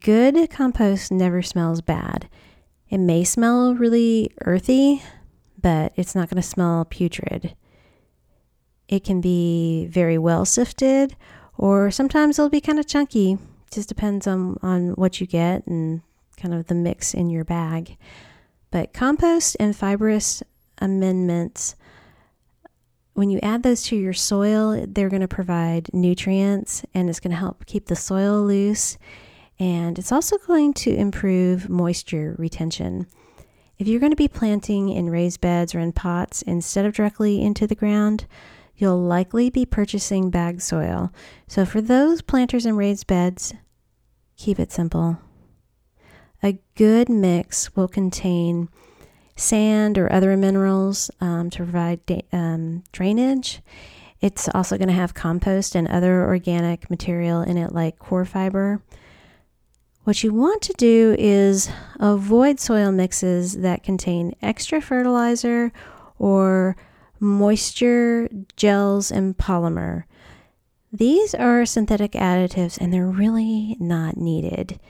good 0.00 0.50
compost 0.50 1.10
never 1.10 1.42
smells 1.42 1.80
bad. 1.80 2.28
It 2.90 2.98
may 2.98 3.24
smell 3.24 3.74
really 3.74 4.30
earthy, 4.42 5.02
but 5.60 5.92
it's 5.96 6.14
not 6.14 6.28
going 6.28 6.42
to 6.42 6.46
smell 6.46 6.84
putrid. 6.84 7.54
It 8.88 9.04
can 9.04 9.20
be 9.20 9.86
very 9.86 10.18
well 10.18 10.44
sifted, 10.44 11.16
or 11.56 11.90
sometimes 11.90 12.38
it'll 12.38 12.50
be 12.50 12.60
kind 12.60 12.78
of 12.78 12.86
chunky. 12.86 13.38
Just 13.70 13.88
depends 13.88 14.26
on, 14.26 14.58
on 14.62 14.90
what 14.90 15.20
you 15.20 15.26
get 15.26 15.66
and 15.66 16.02
kind 16.36 16.52
of 16.52 16.66
the 16.66 16.74
mix 16.74 17.14
in 17.14 17.30
your 17.30 17.44
bag. 17.44 17.96
But 18.72 18.94
compost 18.94 19.56
and 19.60 19.76
fibrous 19.76 20.42
amendments, 20.78 21.76
when 23.12 23.28
you 23.28 23.38
add 23.42 23.62
those 23.62 23.82
to 23.84 23.96
your 23.96 24.14
soil, 24.14 24.86
they're 24.88 25.10
going 25.10 25.20
to 25.20 25.28
provide 25.28 25.92
nutrients 25.92 26.82
and 26.94 27.10
it's 27.10 27.20
going 27.20 27.32
to 27.32 27.36
help 27.36 27.66
keep 27.66 27.86
the 27.86 27.94
soil 27.94 28.42
loose. 28.42 28.96
And 29.60 29.98
it's 29.98 30.10
also 30.10 30.38
going 30.38 30.72
to 30.74 30.90
improve 30.90 31.68
moisture 31.68 32.34
retention. 32.38 33.06
If 33.78 33.86
you're 33.86 34.00
going 34.00 34.10
to 34.12 34.16
be 34.16 34.28
planting 34.28 34.88
in 34.88 35.10
raised 35.10 35.42
beds 35.42 35.74
or 35.74 35.78
in 35.78 35.92
pots 35.92 36.40
instead 36.40 36.86
of 36.86 36.94
directly 36.94 37.42
into 37.42 37.66
the 37.66 37.74
ground, 37.74 38.24
you'll 38.74 39.02
likely 39.02 39.50
be 39.50 39.66
purchasing 39.66 40.30
bag 40.30 40.62
soil. 40.62 41.12
So 41.46 41.66
for 41.66 41.82
those 41.82 42.22
planters 42.22 42.64
in 42.64 42.76
raised 42.76 43.06
beds, 43.06 43.52
keep 44.38 44.58
it 44.58 44.72
simple. 44.72 45.18
A 46.42 46.58
good 46.74 47.08
mix 47.08 47.74
will 47.76 47.88
contain 47.88 48.68
sand 49.36 49.96
or 49.98 50.12
other 50.12 50.36
minerals 50.36 51.10
um, 51.20 51.50
to 51.50 51.58
provide 51.58 52.04
da- 52.06 52.26
um, 52.32 52.82
drainage. 52.92 53.60
It's 54.20 54.48
also 54.54 54.76
going 54.76 54.88
to 54.88 54.94
have 54.94 55.14
compost 55.14 55.74
and 55.74 55.88
other 55.88 56.24
organic 56.24 56.90
material 56.90 57.42
in 57.42 57.56
it, 57.56 57.72
like 57.72 57.98
coir 57.98 58.24
fiber. 58.24 58.80
What 60.04 60.24
you 60.24 60.32
want 60.32 60.62
to 60.62 60.72
do 60.74 61.14
is 61.18 61.70
avoid 62.00 62.58
soil 62.58 62.90
mixes 62.90 63.58
that 63.58 63.84
contain 63.84 64.34
extra 64.42 64.80
fertilizer 64.80 65.72
or 66.18 66.76
moisture, 67.20 68.28
gels, 68.56 69.12
and 69.12 69.38
polymer. 69.38 70.04
These 70.92 71.34
are 71.34 71.64
synthetic 71.64 72.12
additives 72.12 72.78
and 72.78 72.92
they're 72.92 73.06
really 73.06 73.76
not 73.78 74.16
needed. 74.16 74.80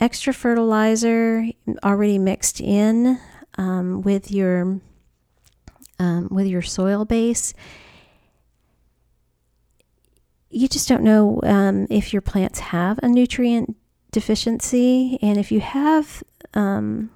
Extra 0.00 0.32
fertilizer 0.32 1.44
already 1.84 2.18
mixed 2.18 2.60
in 2.60 3.20
um, 3.58 4.00
with 4.00 4.30
your 4.30 4.80
um, 5.98 6.28
with 6.30 6.46
your 6.46 6.62
soil 6.62 7.04
base. 7.04 7.52
You 10.48 10.66
just 10.68 10.88
don't 10.88 11.02
know 11.02 11.40
um, 11.42 11.86
if 11.90 12.12
your 12.12 12.22
plants 12.22 12.58
have 12.60 12.98
a 13.02 13.08
nutrient 13.08 13.76
deficiency, 14.10 15.18
and 15.20 15.38
if 15.38 15.52
you 15.52 15.60
have 15.60 16.22
um, 16.54 17.10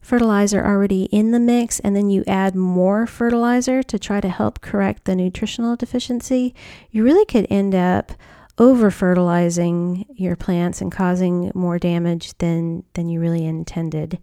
fertilizer 0.00 0.64
already 0.64 1.04
in 1.04 1.30
the 1.30 1.38
mix 1.38 1.78
and 1.80 1.94
then 1.94 2.10
you 2.10 2.24
add 2.26 2.56
more 2.56 3.06
fertilizer 3.06 3.82
to 3.84 3.98
try 3.98 4.20
to 4.20 4.28
help 4.28 4.60
correct 4.60 5.04
the 5.04 5.14
nutritional 5.14 5.76
deficiency, 5.76 6.54
you 6.90 7.04
really 7.04 7.24
could 7.24 7.46
end 7.48 7.74
up 7.74 8.12
over 8.62 8.92
fertilizing 8.92 10.06
your 10.14 10.36
plants 10.36 10.80
and 10.80 10.92
causing 10.92 11.50
more 11.52 11.80
damage 11.80 12.32
than 12.38 12.84
than 12.94 13.08
you 13.08 13.18
really 13.18 13.44
intended. 13.44 14.20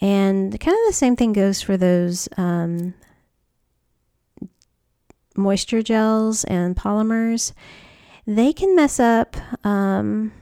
And 0.00 0.58
kind 0.58 0.76
of 0.76 0.86
the 0.88 0.92
same 0.92 1.14
thing 1.14 1.32
goes 1.32 1.62
for 1.62 1.76
those 1.76 2.28
um, 2.36 2.94
moisture 5.36 5.82
gels 5.82 6.42
and 6.44 6.76
polymers. 6.76 7.52
They 8.26 8.52
can 8.52 8.74
mess 8.74 8.98
up 8.98 9.36
um, 9.64 10.32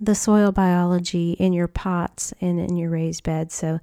the 0.00 0.14
soil 0.14 0.50
biology 0.50 1.32
in 1.32 1.52
your 1.52 1.68
pots 1.68 2.32
and 2.40 2.58
in 2.58 2.76
your 2.76 2.88
raised 2.88 3.22
beds. 3.22 3.54
So 3.54 3.80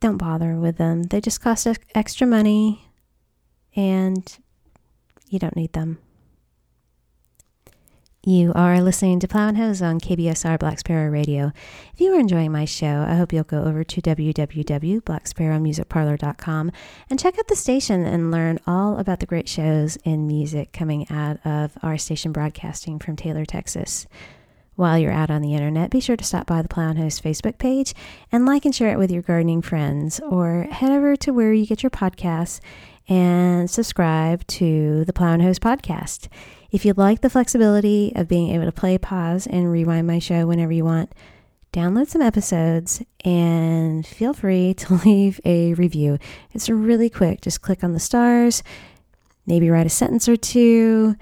don't 0.00 0.16
bother 0.16 0.56
with 0.56 0.78
them. 0.78 1.02
They 1.02 1.20
just 1.20 1.42
cost 1.42 1.66
extra 1.94 2.26
money 2.26 2.88
and 3.76 4.38
you 5.28 5.38
don't 5.38 5.56
need 5.56 5.74
them. 5.74 5.98
You 8.26 8.52
are 8.54 8.82
listening 8.82 9.18
to 9.20 9.28
Plow 9.28 9.48
and 9.48 9.56
Hose 9.56 9.80
on 9.80 9.98
KBSR 9.98 10.58
Black 10.58 10.80
Sparrow 10.80 11.08
Radio. 11.08 11.52
If 11.94 12.02
you 12.02 12.14
are 12.14 12.20
enjoying 12.20 12.52
my 12.52 12.66
show, 12.66 13.06
I 13.08 13.14
hope 13.14 13.32
you'll 13.32 13.44
go 13.44 13.64
over 13.64 13.82
to 13.82 14.02
www.blacksparrowmusicparlor.com 14.02 16.72
and 17.08 17.18
check 17.18 17.38
out 17.38 17.48
the 17.48 17.56
station 17.56 18.04
and 18.04 18.30
learn 18.30 18.60
all 18.66 18.98
about 18.98 19.20
the 19.20 19.26
great 19.26 19.48
shows 19.48 19.96
and 20.04 20.26
music 20.26 20.74
coming 20.74 21.10
out 21.10 21.38
of 21.46 21.78
our 21.82 21.96
station 21.96 22.30
broadcasting 22.30 22.98
from 22.98 23.16
Taylor, 23.16 23.46
Texas. 23.46 24.06
While 24.74 24.98
you're 24.98 25.12
out 25.12 25.30
on 25.30 25.40
the 25.40 25.54
internet, 25.54 25.88
be 25.88 26.00
sure 26.00 26.18
to 26.18 26.24
stop 26.24 26.46
by 26.46 26.60
the 26.60 26.68
Plow 26.68 26.90
and 26.90 26.98
Hose 26.98 27.22
Facebook 27.22 27.56
page 27.56 27.94
and 28.30 28.44
like 28.44 28.66
and 28.66 28.74
share 28.74 28.92
it 28.92 28.98
with 28.98 29.10
your 29.10 29.22
gardening 29.22 29.62
friends, 29.62 30.20
or 30.20 30.64
head 30.70 30.92
over 30.92 31.16
to 31.16 31.32
where 31.32 31.54
you 31.54 31.64
get 31.64 31.82
your 31.82 31.88
podcasts 31.88 32.60
and 33.08 33.70
subscribe 33.70 34.46
to 34.46 35.06
the 35.06 35.14
Plow 35.14 35.32
and 35.32 35.42
Hose 35.42 35.58
podcast. 35.58 36.28
If 36.72 36.84
you'd 36.84 36.98
like 36.98 37.20
the 37.20 37.30
flexibility 37.30 38.12
of 38.14 38.28
being 38.28 38.50
able 38.54 38.66
to 38.66 38.72
play, 38.72 38.96
pause, 38.96 39.46
and 39.46 39.70
rewind 39.70 40.06
my 40.06 40.18
show 40.18 40.46
whenever 40.46 40.72
you 40.72 40.84
want, 40.84 41.12
download 41.72 42.08
some 42.08 42.22
episodes 42.22 43.02
and 43.24 44.06
feel 44.06 44.32
free 44.32 44.74
to 44.78 44.94
leave 45.04 45.40
a 45.44 45.74
review. 45.74 46.18
It's 46.52 46.68
really 46.68 47.10
quick. 47.10 47.40
Just 47.40 47.62
click 47.62 47.82
on 47.82 47.92
the 47.92 48.00
stars, 48.00 48.62
maybe 49.46 49.68
write 49.68 49.86
a 49.86 49.90
sentence 49.90 50.28
or 50.28 50.36
two. 50.36 51.16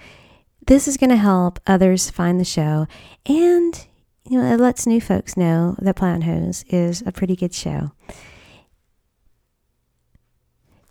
This 0.66 0.86
is 0.86 0.98
going 0.98 1.10
to 1.10 1.16
help 1.16 1.60
others 1.66 2.10
find 2.10 2.38
the 2.38 2.44
show 2.44 2.86
and 3.24 3.86
you 4.28 4.38
know, 4.38 4.52
it 4.52 4.60
lets 4.60 4.86
new 4.86 5.00
folks 5.00 5.38
know 5.38 5.74
that 5.78 5.96
Plow 5.96 6.20
Hose 6.20 6.62
is 6.68 7.02
a 7.06 7.12
pretty 7.12 7.34
good 7.34 7.54
show. 7.54 7.92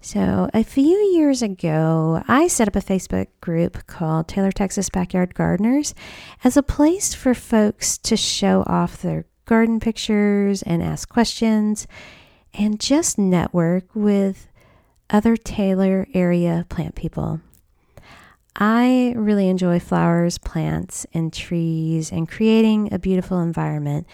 So, 0.07 0.49
a 0.53 0.63
few 0.63 0.97
years 0.97 1.41
ago, 1.41 2.23
I 2.29 2.47
set 2.47 2.69
up 2.69 2.77
a 2.77 2.79
Facebook 2.79 3.27
group 3.41 3.85
called 3.87 4.29
Taylor, 4.29 4.53
Texas 4.53 4.89
Backyard 4.89 5.35
Gardeners 5.35 5.93
as 6.45 6.55
a 6.55 6.63
place 6.63 7.13
for 7.13 7.33
folks 7.33 7.97
to 7.97 8.15
show 8.15 8.63
off 8.67 9.01
their 9.01 9.25
garden 9.43 9.81
pictures 9.81 10.63
and 10.63 10.81
ask 10.81 11.09
questions 11.09 11.87
and 12.53 12.79
just 12.79 13.17
network 13.17 13.93
with 13.93 14.47
other 15.09 15.35
Taylor 15.35 16.07
area 16.13 16.65
plant 16.69 16.95
people. 16.95 17.41
I 18.55 19.13
really 19.17 19.49
enjoy 19.49 19.81
flowers, 19.81 20.37
plants, 20.37 21.05
and 21.13 21.33
trees 21.33 22.13
and 22.13 22.29
creating 22.29 22.93
a 22.93 22.97
beautiful 22.97 23.41
environment, 23.41 24.07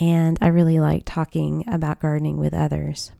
and 0.00 0.38
I 0.40 0.46
really 0.46 0.78
like 0.78 1.02
talking 1.04 1.64
about 1.66 1.98
gardening 1.98 2.38
with 2.38 2.54
others. 2.54 3.10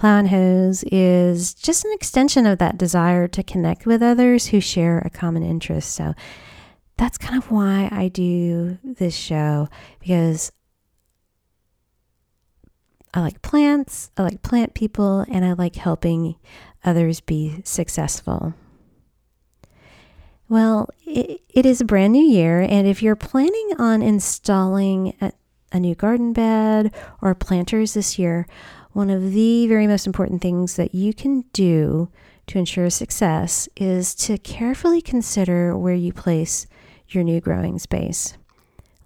Plow 0.00 0.20
and 0.20 0.30
Hose 0.30 0.82
is 0.84 1.52
just 1.52 1.84
an 1.84 1.92
extension 1.92 2.46
of 2.46 2.56
that 2.56 2.78
desire 2.78 3.28
to 3.28 3.42
connect 3.42 3.84
with 3.84 4.02
others 4.02 4.46
who 4.46 4.58
share 4.58 5.00
a 5.00 5.10
common 5.10 5.42
interest. 5.42 5.94
So 5.94 6.14
that's 6.96 7.18
kind 7.18 7.36
of 7.36 7.50
why 7.50 7.86
I 7.92 8.08
do 8.08 8.78
this 8.82 9.14
show 9.14 9.68
because 9.98 10.52
I 13.12 13.20
like 13.20 13.42
plants, 13.42 14.10
I 14.16 14.22
like 14.22 14.40
plant 14.40 14.72
people, 14.72 15.26
and 15.28 15.44
I 15.44 15.52
like 15.52 15.76
helping 15.76 16.36
others 16.82 17.20
be 17.20 17.60
successful. 17.64 18.54
Well, 20.48 20.88
it, 21.04 21.42
it 21.50 21.66
is 21.66 21.82
a 21.82 21.84
brand 21.84 22.14
new 22.14 22.24
year, 22.24 22.62
and 22.62 22.86
if 22.86 23.02
you're 23.02 23.16
planning 23.16 23.72
on 23.78 24.00
installing 24.00 25.14
a, 25.20 25.32
a 25.72 25.78
new 25.78 25.94
garden 25.94 26.32
bed 26.32 26.90
or 27.20 27.34
planters 27.34 27.92
this 27.92 28.18
year, 28.18 28.46
one 28.92 29.10
of 29.10 29.32
the 29.32 29.66
very 29.66 29.86
most 29.86 30.06
important 30.06 30.42
things 30.42 30.76
that 30.76 30.94
you 30.94 31.14
can 31.14 31.42
do 31.52 32.10
to 32.46 32.58
ensure 32.58 32.90
success 32.90 33.68
is 33.76 34.14
to 34.16 34.36
carefully 34.38 35.00
consider 35.00 35.76
where 35.76 35.94
you 35.94 36.12
place 36.12 36.66
your 37.08 37.22
new 37.22 37.40
growing 37.40 37.78
space. 37.78 38.36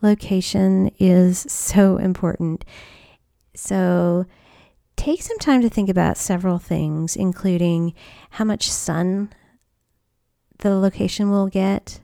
Location 0.01 0.91
is 0.99 1.39
so 1.49 1.97
important. 1.99 2.65
So, 3.55 4.27
take 4.97 5.23
some 5.23 5.39
time 5.39 5.63
to 5.63 5.69
think 5.69 5.89
about 5.89 6.17
several 6.17 6.59
things, 6.59 7.17
including 7.17 7.95
how 8.31 8.45
much 8.45 8.71
sun 8.71 9.33
the 10.59 10.77
location 10.77 11.31
will 11.31 11.49
get. 11.49 12.01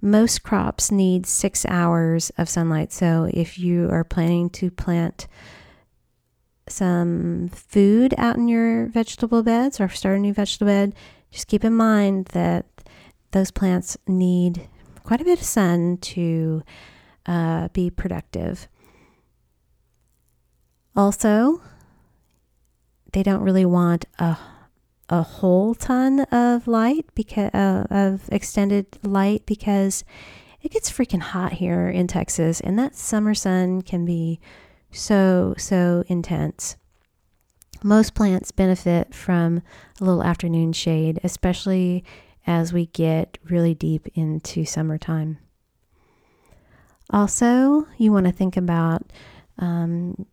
Most 0.00 0.42
crops 0.42 0.90
need 0.90 1.26
six 1.26 1.66
hours 1.66 2.30
of 2.38 2.48
sunlight. 2.48 2.92
So, 2.92 3.30
if 3.32 3.58
you 3.58 3.90
are 3.90 4.04
planning 4.04 4.50
to 4.50 4.70
plant 4.70 5.26
some 6.70 7.48
food 7.48 8.14
out 8.18 8.36
in 8.36 8.48
your 8.48 8.86
vegetable 8.86 9.42
beds 9.42 9.80
or 9.80 9.88
start 9.88 10.16
a 10.16 10.20
new 10.20 10.32
vegetable 10.32 10.70
bed, 10.70 10.94
just 11.30 11.48
keep 11.48 11.64
in 11.64 11.74
mind 11.74 12.26
that 12.26 12.66
those 13.32 13.50
plants 13.50 13.96
need 14.06 14.68
quite 15.04 15.20
a 15.20 15.24
bit 15.24 15.38
of 15.38 15.44
sun 15.44 15.98
to 15.98 16.62
uh, 17.26 17.68
be 17.68 17.90
productive. 17.90 18.68
Also, 20.96 21.60
they 23.12 23.22
don't 23.22 23.42
really 23.42 23.64
want 23.64 24.04
a 24.18 24.36
a 25.08 25.22
whole 25.22 25.74
ton 25.74 26.20
of 26.30 26.66
light 26.68 27.06
because 27.14 27.50
uh, 27.54 27.86
of 27.90 28.28
extended 28.30 28.86
light 29.02 29.46
because 29.46 30.04
it 30.60 30.70
gets 30.70 30.90
freaking 30.90 31.20
hot 31.20 31.54
here 31.54 31.88
in 31.88 32.06
Texas 32.06 32.60
and 32.60 32.78
that 32.78 32.94
summer 32.94 33.34
sun 33.34 33.80
can 33.80 34.04
be 34.04 34.38
so 34.90 35.54
so 35.58 36.04
intense. 36.08 36.76
Most 37.82 38.14
plants 38.14 38.50
benefit 38.50 39.14
from 39.14 39.62
a 40.00 40.04
little 40.04 40.22
afternoon 40.22 40.72
shade, 40.72 41.20
especially 41.22 42.04
as 42.46 42.72
we 42.72 42.86
get 42.86 43.38
really 43.44 43.74
deep 43.74 44.08
into 44.14 44.64
summertime. 44.64 45.38
Also, 47.10 47.86
you 47.96 48.12
want 48.12 48.26
to 48.26 48.32
think 48.32 48.56
about 48.56 49.02
um, 49.58 50.26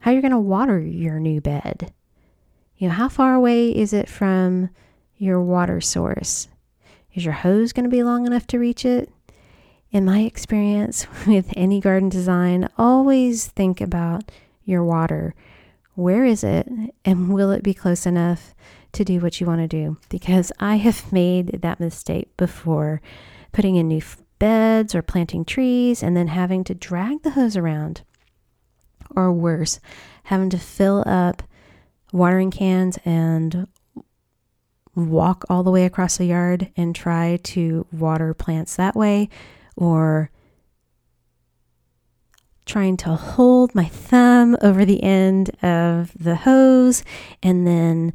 how 0.00 0.10
you're 0.10 0.20
going 0.20 0.32
to 0.32 0.38
water 0.38 0.80
your 0.80 1.18
new 1.18 1.40
bed. 1.40 1.92
You 2.76 2.88
know, 2.88 2.94
how 2.94 3.08
far 3.08 3.34
away 3.34 3.70
is 3.70 3.92
it 3.92 4.08
from 4.08 4.68
your 5.16 5.40
water 5.40 5.80
source? 5.80 6.48
Is 7.14 7.24
your 7.24 7.34
hose 7.34 7.72
going 7.72 7.84
to 7.84 7.90
be 7.90 8.02
long 8.02 8.26
enough 8.26 8.46
to 8.48 8.58
reach 8.58 8.84
it? 8.84 9.10
In 9.94 10.04
my 10.04 10.22
experience 10.22 11.06
with 11.26 11.52
any 11.56 11.78
garden 11.78 12.08
design, 12.08 12.68
always 12.76 13.46
think 13.46 13.80
about 13.80 14.24
your 14.64 14.82
water. 14.82 15.36
Where 15.94 16.24
is 16.24 16.42
it? 16.42 16.68
And 17.04 17.32
will 17.32 17.52
it 17.52 17.62
be 17.62 17.74
close 17.74 18.04
enough 18.04 18.56
to 18.90 19.04
do 19.04 19.20
what 19.20 19.40
you 19.40 19.46
want 19.46 19.60
to 19.60 19.68
do? 19.68 19.96
Because 20.08 20.50
I 20.58 20.76
have 20.76 21.12
made 21.12 21.62
that 21.62 21.78
mistake 21.78 22.36
before 22.36 23.00
putting 23.52 23.76
in 23.76 23.86
new 23.86 24.02
beds 24.40 24.96
or 24.96 25.02
planting 25.02 25.44
trees 25.44 26.02
and 26.02 26.16
then 26.16 26.26
having 26.26 26.64
to 26.64 26.74
drag 26.74 27.22
the 27.22 27.30
hose 27.30 27.56
around. 27.56 28.02
Or 29.14 29.32
worse, 29.32 29.78
having 30.24 30.50
to 30.50 30.58
fill 30.58 31.04
up 31.06 31.44
watering 32.12 32.50
cans 32.50 32.98
and 33.04 33.68
walk 34.96 35.44
all 35.48 35.62
the 35.62 35.70
way 35.70 35.84
across 35.84 36.16
the 36.16 36.26
yard 36.26 36.72
and 36.76 36.96
try 36.96 37.38
to 37.44 37.86
water 37.92 38.34
plants 38.34 38.74
that 38.74 38.96
way, 38.96 39.28
or 39.76 40.30
trying 42.66 42.96
to 42.96 43.10
hold 43.10 43.74
my 43.74 43.84
thumb 43.84 44.56
over 44.62 44.84
the 44.84 45.02
end 45.02 45.50
of 45.62 46.12
the 46.18 46.36
hose 46.36 47.04
and 47.42 47.66
then 47.66 48.12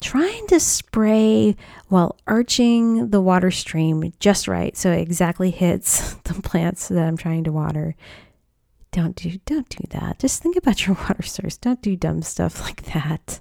trying 0.00 0.46
to 0.48 0.58
spray 0.58 1.54
while 1.88 2.18
arching 2.26 3.10
the 3.10 3.20
water 3.20 3.50
stream 3.50 4.12
just 4.18 4.48
right 4.48 4.76
so 4.76 4.90
it 4.90 5.00
exactly 5.00 5.50
hits 5.50 6.14
the 6.24 6.34
plants 6.34 6.88
that 6.88 7.06
I'm 7.06 7.16
trying 7.16 7.44
to 7.44 7.52
water. 7.52 7.94
Don't 8.90 9.16
do 9.16 9.38
don't 9.46 9.68
do 9.68 9.84
that. 9.90 10.18
Just 10.18 10.42
think 10.42 10.56
about 10.56 10.86
your 10.86 10.96
water 11.08 11.22
source. 11.22 11.56
Don't 11.56 11.80
do 11.80 11.96
dumb 11.96 12.22
stuff 12.22 12.60
like 12.62 12.82
that. 12.92 13.40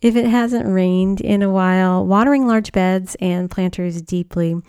If 0.00 0.14
it 0.14 0.26
hasn't 0.26 0.72
rained 0.72 1.20
in 1.20 1.42
a 1.42 1.50
while, 1.50 2.06
watering 2.06 2.46
large 2.46 2.70
beds 2.70 3.16
and 3.20 3.50
planters 3.50 4.00
deeply 4.00 4.62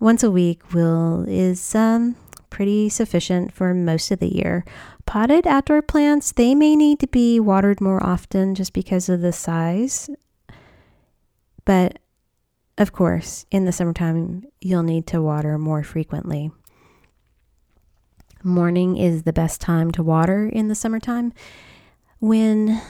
once 0.00 0.22
a 0.22 0.30
week 0.30 0.72
will 0.72 1.24
is 1.28 1.74
um, 1.74 2.16
pretty 2.50 2.88
sufficient 2.88 3.52
for 3.52 3.74
most 3.74 4.10
of 4.10 4.18
the 4.18 4.34
year. 4.34 4.64
Potted 5.04 5.46
outdoor 5.46 5.82
plants, 5.82 6.32
they 6.32 6.54
may 6.54 6.74
need 6.76 6.98
to 7.00 7.06
be 7.06 7.38
watered 7.38 7.80
more 7.80 8.02
often 8.04 8.54
just 8.54 8.72
because 8.72 9.08
of 9.08 9.20
the 9.20 9.32
size. 9.32 10.10
But 11.64 11.98
of 12.78 12.92
course, 12.92 13.46
in 13.50 13.64
the 13.64 13.72
summertime, 13.72 14.44
you'll 14.60 14.82
need 14.82 15.06
to 15.08 15.22
water 15.22 15.56
more 15.58 15.82
frequently. 15.82 16.50
Morning 18.42 18.96
is 18.96 19.22
the 19.22 19.32
best 19.32 19.60
time 19.60 19.90
to 19.92 20.02
water 20.02 20.46
in 20.46 20.68
the 20.68 20.74
summertime. 20.74 21.32
When 22.18 22.80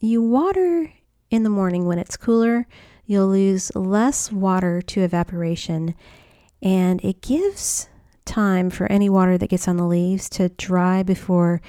you 0.00 0.22
water 0.22 0.92
in 1.30 1.42
the 1.42 1.50
morning 1.50 1.86
when 1.86 1.98
it's 1.98 2.16
cooler, 2.16 2.66
you'll 3.08 3.26
lose 3.26 3.74
less 3.74 4.30
water 4.30 4.80
to 4.82 5.00
evaporation, 5.02 5.96
and 6.62 7.04
it 7.04 7.20
gives 7.20 7.88
time 8.24 8.70
for 8.70 8.86
any 8.92 9.08
water 9.08 9.36
that 9.36 9.50
gets 9.50 9.66
on 9.66 9.78
the 9.78 9.86
leaves 9.86 10.28
to 10.28 10.50
dry 10.50 11.02
before 11.02 11.60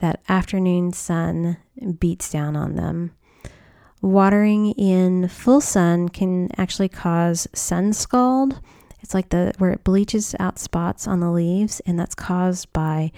that 0.00 0.20
afternoon 0.28 0.92
sun 0.92 1.58
beats 2.00 2.30
down 2.30 2.56
on 2.56 2.74
them. 2.74 3.12
Watering 4.02 4.72
in 4.72 5.28
full 5.28 5.60
sun 5.60 6.08
can 6.08 6.48
actually 6.58 6.88
cause 6.88 7.46
sun 7.54 7.92
scald 7.92 8.60
it's 9.00 9.14
like 9.14 9.28
the 9.30 9.52
where 9.58 9.70
it 9.70 9.84
bleaches 9.84 10.34
out 10.38 10.58
spots 10.58 11.06
on 11.06 11.20
the 11.20 11.30
leaves, 11.30 11.80
and 11.86 11.98
that's 11.98 12.14
caused 12.14 12.72
by 12.72 13.12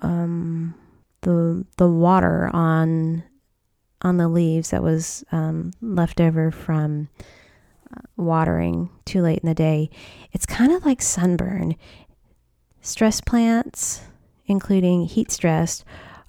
um, 0.00 0.74
the 1.22 1.64
the 1.78 1.88
water 1.88 2.50
on 2.52 3.24
on 4.02 4.16
the 4.16 4.28
leaves 4.28 4.70
that 4.70 4.82
was 4.82 5.24
um, 5.32 5.72
left 5.80 6.20
over 6.20 6.50
from 6.50 7.08
uh, 7.94 8.00
watering 8.16 8.90
too 9.04 9.22
late 9.22 9.40
in 9.40 9.48
the 9.48 9.54
day. 9.54 9.90
It's 10.32 10.46
kind 10.46 10.72
of 10.72 10.84
like 10.84 11.02
sunburn. 11.02 11.76
Stress 12.80 13.20
plants, 13.20 14.02
including 14.46 15.06
heat 15.06 15.30
stress, 15.30 15.84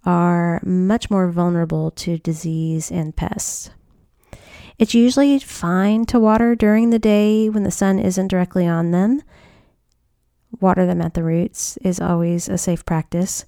are 0.06 0.62
much 0.63 1.10
more 1.10 1.30
vulnerable 1.30 1.91
to 1.91 2.17
disease 2.17 2.89
and 2.89 3.15
pests. 3.15 3.69
It's 4.80 4.93
usually 4.93 5.39
fine 5.39 6.06
to 6.06 6.19
water 6.19 6.56
during 6.56 6.91
the 6.91 6.99
day 6.99 7.49
when 7.49 7.63
the 7.63 7.71
sun 7.71 7.99
isn't 7.99 8.27
directly 8.27 8.67
on 8.67 8.91
them. 8.91 9.21
Water 10.60 10.86
them 10.86 11.01
at 11.01 11.13
the 11.13 11.23
roots 11.23 11.77
is 11.77 11.99
always 11.99 12.47
a 12.47 12.58
safe 12.58 12.86
practice. 12.86 13.45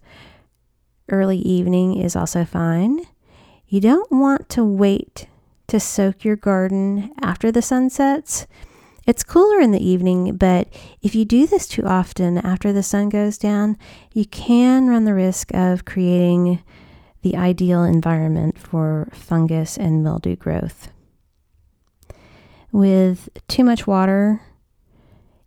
Early 1.07 1.37
evening 1.37 1.97
is 1.97 2.15
also 2.15 2.45
fine. 2.45 3.05
You 3.69 3.79
don't 3.79 4.11
want 4.11 4.49
to 4.49 4.63
wait 4.63 5.27
to 5.67 5.79
soak 5.79 6.25
your 6.25 6.35
garden 6.35 7.11
after 7.21 7.51
the 7.51 7.61
sun 7.61 7.89
sets. 7.89 8.47
It's 9.07 9.23
cooler 9.23 9.59
in 9.59 9.71
the 9.71 9.87
evening, 9.87 10.35
but 10.35 10.67
if 11.01 11.15
you 11.15 11.23
do 11.23 11.47
this 11.47 11.67
too 11.67 11.85
often 11.85 12.39
after 12.39 12.73
the 12.73 12.83
sun 12.83 13.09
goes 13.09 13.37
down, 13.37 13.77
you 14.13 14.25
can 14.25 14.87
run 14.87 15.05
the 15.05 15.13
risk 15.13 15.53
of 15.53 15.85
creating 15.85 16.61
the 17.21 17.35
ideal 17.37 17.83
environment 17.83 18.57
for 18.57 19.09
fungus 19.13 19.77
and 19.77 20.03
mildew 20.03 20.35
growth 20.35 20.89
with 22.71 23.29
too 23.47 23.63
much 23.63 23.87
water, 23.87 24.41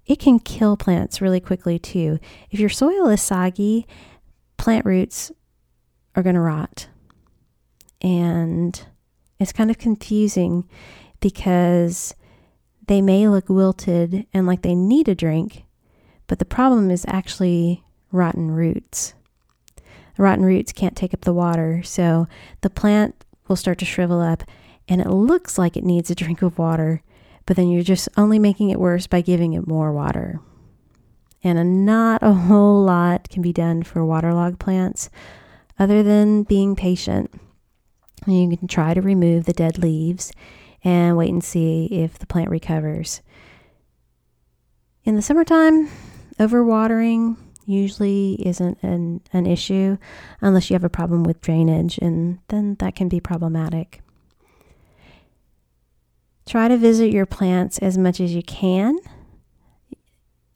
it 0.06 0.18
can 0.18 0.38
kill 0.38 0.76
plants 0.76 1.20
really 1.20 1.40
quickly 1.40 1.78
too. 1.78 2.18
If 2.50 2.58
your 2.58 2.68
soil 2.68 3.08
is 3.08 3.22
soggy, 3.22 3.86
plant 4.56 4.84
roots 4.84 5.30
are 6.14 6.22
going 6.22 6.34
to 6.34 6.40
rot. 6.40 6.88
And 8.02 8.84
it's 9.38 9.52
kind 9.52 9.70
of 9.70 9.78
confusing 9.78 10.68
because 11.20 12.14
they 12.86 13.00
may 13.00 13.28
look 13.28 13.48
wilted 13.48 14.26
and 14.34 14.46
like 14.46 14.62
they 14.62 14.74
need 14.74 15.08
a 15.08 15.14
drink, 15.14 15.64
but 16.26 16.38
the 16.38 16.44
problem 16.44 16.90
is 16.90 17.04
actually 17.08 17.82
rotten 18.10 18.50
roots. 18.50 19.14
The 20.16 20.22
rotten 20.22 20.44
roots 20.44 20.72
can't 20.72 20.96
take 20.96 21.14
up 21.14 21.22
the 21.22 21.32
water, 21.32 21.82
so 21.82 22.26
the 22.60 22.70
plant 22.70 23.24
will 23.48 23.56
start 23.56 23.78
to 23.78 23.84
shrivel 23.84 24.20
up 24.20 24.42
and 24.88 25.00
it 25.00 25.08
looks 25.08 25.58
like 25.58 25.76
it 25.76 25.84
needs 25.84 26.10
a 26.10 26.14
drink 26.14 26.42
of 26.42 26.58
water, 26.58 27.02
but 27.46 27.56
then 27.56 27.70
you're 27.70 27.82
just 27.82 28.08
only 28.16 28.38
making 28.38 28.70
it 28.70 28.80
worse 28.80 29.06
by 29.06 29.20
giving 29.20 29.52
it 29.52 29.66
more 29.66 29.92
water. 29.92 30.40
And 31.44 31.58
a, 31.58 31.64
not 31.64 32.22
a 32.22 32.32
whole 32.32 32.82
lot 32.82 33.28
can 33.28 33.42
be 33.42 33.52
done 33.52 33.82
for 33.82 34.04
waterlogged 34.04 34.58
plants 34.58 35.08
other 35.78 36.02
than 36.02 36.42
being 36.42 36.76
patient. 36.76 37.32
You 38.26 38.56
can 38.56 38.68
try 38.68 38.94
to 38.94 39.00
remove 39.00 39.44
the 39.44 39.52
dead 39.52 39.78
leaves 39.78 40.32
and 40.84 41.16
wait 41.16 41.30
and 41.30 41.42
see 41.42 41.86
if 41.86 42.18
the 42.18 42.26
plant 42.26 42.50
recovers. 42.50 43.20
In 45.04 45.16
the 45.16 45.22
summertime, 45.22 45.88
overwatering 46.38 47.36
usually 47.66 48.34
isn't 48.46 48.78
an, 48.82 49.20
an 49.32 49.46
issue 49.46 49.96
unless 50.40 50.70
you 50.70 50.74
have 50.74 50.84
a 50.84 50.88
problem 50.88 51.24
with 51.24 51.40
drainage, 51.40 51.98
and 51.98 52.38
then 52.48 52.76
that 52.76 52.94
can 52.94 53.08
be 53.08 53.20
problematic. 53.20 54.00
Try 56.46 56.68
to 56.68 56.76
visit 56.76 57.12
your 57.12 57.26
plants 57.26 57.78
as 57.78 57.96
much 57.96 58.20
as 58.20 58.34
you 58.34 58.42
can, 58.42 58.98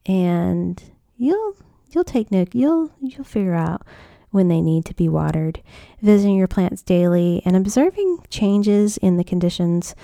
and 0.05 0.83
you'll 1.16 1.57
you'll 1.90 2.05
take 2.05 2.31
note. 2.31 2.55
You'll 2.55 2.90
you'll 3.00 3.24
figure 3.24 3.55
out 3.55 3.87
when 4.30 4.48
they 4.48 4.60
need 4.60 4.84
to 4.84 4.94
be 4.94 5.08
watered. 5.08 5.62
Visiting 6.02 6.36
your 6.36 6.48
plants 6.48 6.82
daily 6.82 7.42
and 7.44 7.56
observing 7.56 8.24
changes 8.30 8.96
in 8.98 9.16
the 9.16 9.24
conditions 9.24 9.94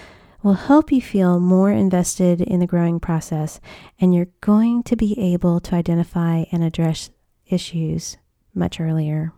will 0.42 0.54
help 0.54 0.90
you 0.90 1.00
feel 1.00 1.38
more 1.38 1.70
invested 1.70 2.40
in 2.40 2.60
the 2.60 2.66
growing 2.66 2.98
process, 2.98 3.60
and 4.00 4.14
you're 4.14 4.28
going 4.40 4.82
to 4.82 4.96
be 4.96 5.18
able 5.18 5.60
to 5.60 5.74
identify 5.74 6.44
and 6.50 6.64
address 6.64 7.10
issues 7.46 8.16
much 8.54 8.80
earlier. 8.80 9.32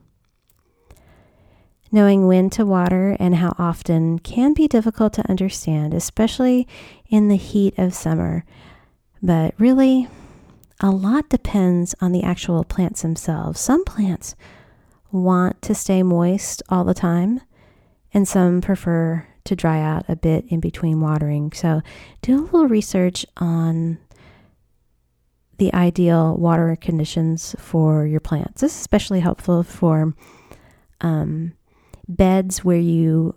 Knowing 1.92 2.26
when 2.26 2.50
to 2.50 2.64
water 2.64 3.16
and 3.20 3.36
how 3.36 3.54
often 3.58 4.18
can 4.18 4.52
be 4.52 4.66
difficult 4.66 5.12
to 5.12 5.28
understand, 5.28 5.94
especially 5.94 6.66
in 7.08 7.28
the 7.28 7.36
heat 7.36 7.78
of 7.78 7.94
summer. 7.94 8.44
But 9.22 9.54
really, 9.58 10.08
a 10.80 10.90
lot 10.90 11.28
depends 11.28 11.94
on 12.00 12.12
the 12.12 12.24
actual 12.24 12.64
plants 12.64 13.02
themselves. 13.02 13.60
Some 13.60 13.84
plants 13.84 14.34
want 15.22 15.62
to 15.62 15.74
stay 15.74 16.03
moist 16.03 16.62
all 16.68 16.85
the 16.85 16.94
time, 16.94 17.40
and 18.12 18.27
some 18.27 18.61
prefer 18.61 19.27
to 19.44 19.57
dry 19.57 19.81
out 19.81 20.05
a 20.09 20.16
bit 20.16 20.44
in 20.48 20.61
between 20.61 21.00
watering. 21.00 21.53
So, 21.53 21.83
do 22.22 22.40
a 22.40 22.42
little 22.42 22.68
research 22.68 23.24
on 23.37 23.98
the 25.59 25.72
ideal 25.72 26.37
water 26.37 26.77
conditions 26.81 27.55
for 27.59 28.07
your 28.07 28.20
plants. 28.20 28.61
This 28.61 28.72
is 28.72 28.81
especially 28.81 29.20
helpful 29.20 29.62
for 29.62 30.14
um, 31.00 31.53
beds 32.09 32.64
where 32.64 32.79
you 32.79 33.37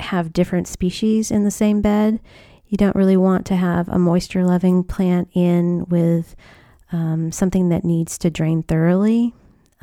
have 0.00 0.32
different 0.32 0.66
species 0.66 1.30
in 1.30 1.44
the 1.44 1.50
same 1.50 1.80
bed. 1.80 2.20
You 2.66 2.76
don't 2.76 2.96
really 2.96 3.16
want 3.16 3.46
to 3.46 3.56
have 3.56 3.88
a 3.88 3.98
moisture 3.98 4.44
loving 4.44 4.82
plant 4.82 5.28
in 5.32 5.84
with 5.88 6.34
um, 6.90 7.30
something 7.30 7.68
that 7.68 7.84
needs 7.84 8.18
to 8.18 8.30
drain 8.30 8.62
thoroughly 8.64 9.32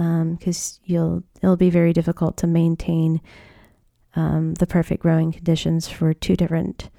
because 0.02 0.80
um, 0.80 0.84
you'll 0.86 1.24
it'll 1.42 1.58
be 1.58 1.70
very 1.70 1.94
difficult 1.94 2.36
to 2.38 2.48
maintain 2.48 3.22
um, 4.16 4.56
the 4.56 4.66
perfect 4.66 5.04
growing 5.04 5.32
conditions 5.32 5.88
for 5.88 6.14
two 6.14 6.36
different 6.36 6.90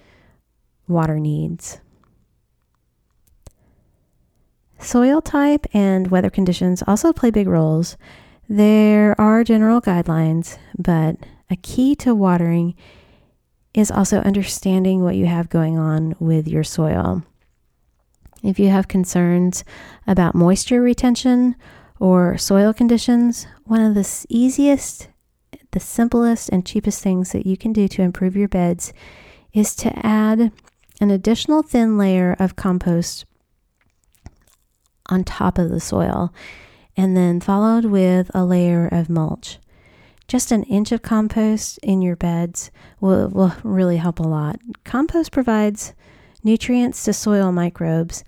water 0.87 1.19
needs. 1.19 1.81
Soil 4.79 5.21
type 5.21 5.67
and 5.73 6.11
weather 6.11 6.31
conditions 6.31 6.83
also 6.87 7.13
play 7.13 7.31
big 7.31 7.49
roles. 7.49 7.97
There 8.49 9.21
are 9.21 9.45
general 9.45 9.81
guidelines, 9.81 10.59
but 10.79 11.17
a 11.51 11.57
key 11.57 11.95
to 11.97 12.15
watering 12.15 12.75
is 13.75 13.91
also 13.91 14.19
understanding 14.19 15.03
what 15.03 15.17
you 15.17 15.27
have 15.27 15.49
going 15.49 15.79
on 15.79 16.15
with 16.21 16.47
your 16.47 16.65
soil. 16.65 17.23
If 18.43 18.59
you 18.59 18.69
have 18.69 18.89
concerns 18.89 19.65
about 20.07 20.35
moisture 20.35 20.83
retention 20.83 21.57
or 21.99 22.37
soil 22.39 22.73
conditions, 22.73 23.47
one 23.65 23.81
of 23.81 23.95
the 23.95 24.27
easiest, 24.29 25.09
the 25.71 25.81
simplest, 25.81 26.49
and 26.49 26.67
cheapest 26.67 27.03
things 27.03 27.33
that 27.33 27.47
you 27.47 27.57
can 27.57 27.73
do 27.73 27.89
to 27.89 28.03
improve 28.03 28.37
your 28.37 28.49
beds 28.49 28.93
is 29.53 29.75
to 29.77 29.93
add 30.07 30.53
an 31.01 31.11
additional 31.11 31.63
thin 31.63 31.99
layer 31.99 32.37
of 32.39 32.57
compost 32.57 33.25
on 35.07 35.25
top 35.25 35.59
of 35.59 35.71
the 35.71 35.81
soil 35.81 36.33
and 36.97 37.17
then 37.17 37.41
followed 37.41 37.85
with 37.87 38.31
a 38.35 38.45
layer 38.45 38.87
of 38.87 39.09
mulch. 39.09 39.59
Just 40.29 40.53
an 40.53 40.63
inch 40.65 40.93
of 40.93 41.03
compost 41.03 41.79
in 41.83 42.01
your 42.01 42.17
beds 42.17 42.71
will, 43.01 43.29
will 43.29 43.55
really 43.63 43.97
help 43.97 44.19
a 44.19 44.23
lot. 44.23 44.61
Compost 44.85 45.33
provides 45.33 45.93
nutrients 46.45 47.05
to 47.05 47.13
soil 47.13 47.53
microbes, 47.53 48.25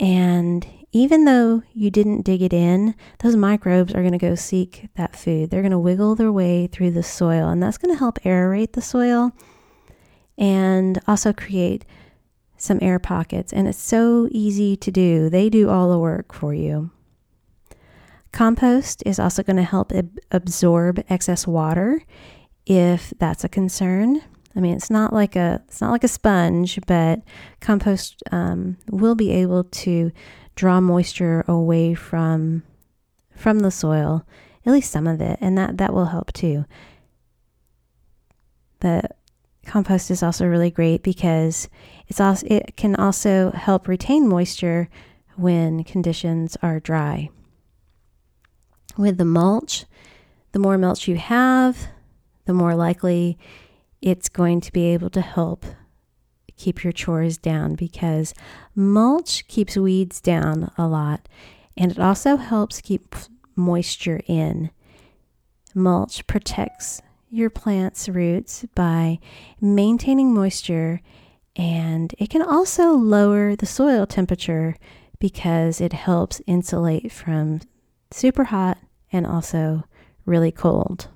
and 0.00 0.66
even 0.92 1.24
though 1.24 1.62
you 1.72 1.90
didn't 1.90 2.22
dig 2.22 2.42
it 2.42 2.52
in, 2.52 2.94
those 3.18 3.36
microbes 3.36 3.94
are 3.94 4.00
going 4.02 4.12
to 4.12 4.18
go 4.18 4.34
seek 4.34 4.88
that 4.96 5.14
food. 5.14 5.50
They're 5.50 5.62
going 5.62 5.72
to 5.72 5.78
wiggle 5.78 6.14
their 6.14 6.32
way 6.32 6.66
through 6.66 6.92
the 6.92 7.02
soil, 7.02 7.48
and 7.48 7.62
that's 7.62 7.78
going 7.78 7.94
to 7.94 7.98
help 7.98 8.18
aerate 8.20 8.72
the 8.72 8.82
soil 8.82 9.32
and 10.38 10.98
also 11.06 11.32
create 11.32 11.84
some 12.56 12.78
air 12.80 12.98
pockets. 12.98 13.52
And 13.52 13.68
it's 13.68 13.80
so 13.82 14.28
easy 14.30 14.76
to 14.76 14.90
do, 14.90 15.28
they 15.28 15.50
do 15.50 15.68
all 15.68 15.90
the 15.90 15.98
work 15.98 16.32
for 16.32 16.54
you. 16.54 16.90
Compost 18.32 19.02
is 19.06 19.18
also 19.18 19.42
going 19.42 19.56
to 19.56 19.62
help 19.62 19.92
ab- 19.92 20.18
absorb 20.30 21.02
excess 21.08 21.46
water 21.46 22.02
if 22.66 23.12
that's 23.18 23.44
a 23.44 23.48
concern. 23.48 24.22
I 24.54 24.60
mean, 24.60 24.76
it's 24.76 24.90
not 24.90 25.12
like 25.12 25.36
a 25.36 25.62
it's 25.68 25.80
not 25.80 25.92
like 25.92 26.04
a 26.04 26.08
sponge, 26.08 26.78
but 26.86 27.20
compost 27.60 28.22
um, 28.32 28.76
will 28.90 29.14
be 29.14 29.30
able 29.30 29.64
to 29.64 30.10
draw 30.58 30.80
moisture 30.80 31.44
away 31.46 31.94
from 31.94 32.64
from 33.30 33.60
the 33.60 33.70
soil, 33.70 34.26
at 34.66 34.72
least 34.72 34.90
some 34.90 35.06
of 35.06 35.20
it, 35.20 35.38
and 35.40 35.56
that 35.56 35.78
that 35.78 35.94
will 35.94 36.06
help 36.06 36.32
too. 36.32 36.64
The 38.80 39.08
compost 39.64 40.10
is 40.10 40.20
also 40.20 40.46
really 40.46 40.72
great 40.72 41.04
because 41.04 41.68
it's 42.08 42.20
also 42.20 42.44
it 42.50 42.76
can 42.76 42.96
also 42.96 43.52
help 43.52 43.86
retain 43.86 44.28
moisture 44.28 44.88
when 45.36 45.84
conditions 45.84 46.56
are 46.60 46.80
dry 46.80 47.30
with 48.96 49.16
the 49.16 49.24
mulch, 49.24 49.84
the 50.50 50.58
more 50.58 50.76
mulch 50.76 51.06
you 51.06 51.14
have, 51.16 51.86
the 52.46 52.52
more 52.52 52.74
likely 52.74 53.38
it's 54.02 54.28
going 54.28 54.60
to 54.62 54.72
be 54.72 54.86
able 54.86 55.10
to 55.10 55.20
help 55.20 55.64
keep 56.58 56.84
your 56.84 56.92
chores 56.92 57.38
down 57.38 57.74
because 57.74 58.34
mulch 58.74 59.46
keeps 59.48 59.76
weeds 59.76 60.20
down 60.20 60.70
a 60.76 60.86
lot 60.86 61.28
and 61.76 61.92
it 61.92 61.98
also 61.98 62.36
helps 62.36 62.80
keep 62.80 63.14
moisture 63.56 64.20
in. 64.26 64.70
Mulch 65.74 66.26
protects 66.26 67.00
your 67.30 67.50
plant's 67.50 68.08
roots 68.08 68.64
by 68.74 69.18
maintaining 69.60 70.34
moisture 70.34 71.00
and 71.56 72.14
it 72.18 72.30
can 72.30 72.42
also 72.42 72.92
lower 72.92 73.56
the 73.56 73.66
soil 73.66 74.06
temperature 74.06 74.76
because 75.18 75.80
it 75.80 75.92
helps 75.92 76.40
insulate 76.46 77.10
from 77.10 77.60
super 78.10 78.44
hot 78.44 78.78
and 79.12 79.26
also 79.26 79.84
really 80.24 80.52
cold. 80.52 81.08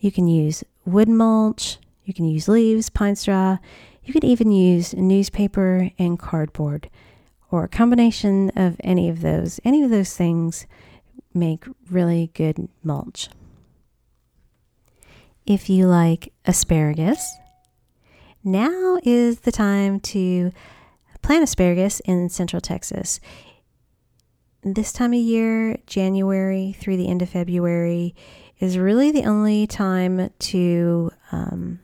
You 0.00 0.12
can 0.12 0.28
use 0.28 0.62
wood 0.84 1.08
mulch, 1.08 1.78
you 2.08 2.14
can 2.14 2.24
use 2.24 2.48
leaves, 2.48 2.88
pine 2.88 3.14
straw, 3.14 3.58
you 4.02 4.12
can 4.12 4.24
even 4.24 4.50
use 4.50 4.94
newspaper 4.94 5.90
and 5.98 6.18
cardboard, 6.18 6.88
or 7.50 7.64
a 7.64 7.68
combination 7.68 8.50
of 8.56 8.76
any 8.80 9.08
of 9.08 9.20
those. 9.20 9.60
Any 9.64 9.82
of 9.82 9.90
those 9.90 10.16
things 10.16 10.66
make 11.34 11.64
really 11.90 12.30
good 12.34 12.68
mulch. 12.82 13.28
If 15.46 15.68
you 15.70 15.86
like 15.86 16.32
asparagus, 16.46 17.36
now 18.42 18.98
is 19.02 19.40
the 19.40 19.52
time 19.52 20.00
to 20.00 20.52
plant 21.22 21.42
asparagus 21.42 22.00
in 22.00 22.28
central 22.28 22.60
Texas 22.60 23.20
this 24.62 24.92
time 24.92 25.12
of 25.12 25.20
year, 25.20 25.78
January 25.86 26.74
through 26.78 26.96
the 26.96 27.08
end 27.08 27.22
of 27.22 27.28
February, 27.28 28.14
is 28.58 28.78
really 28.78 29.10
the 29.10 29.24
only 29.24 29.66
time 29.66 30.30
to 30.38 31.10
um, 31.30 31.78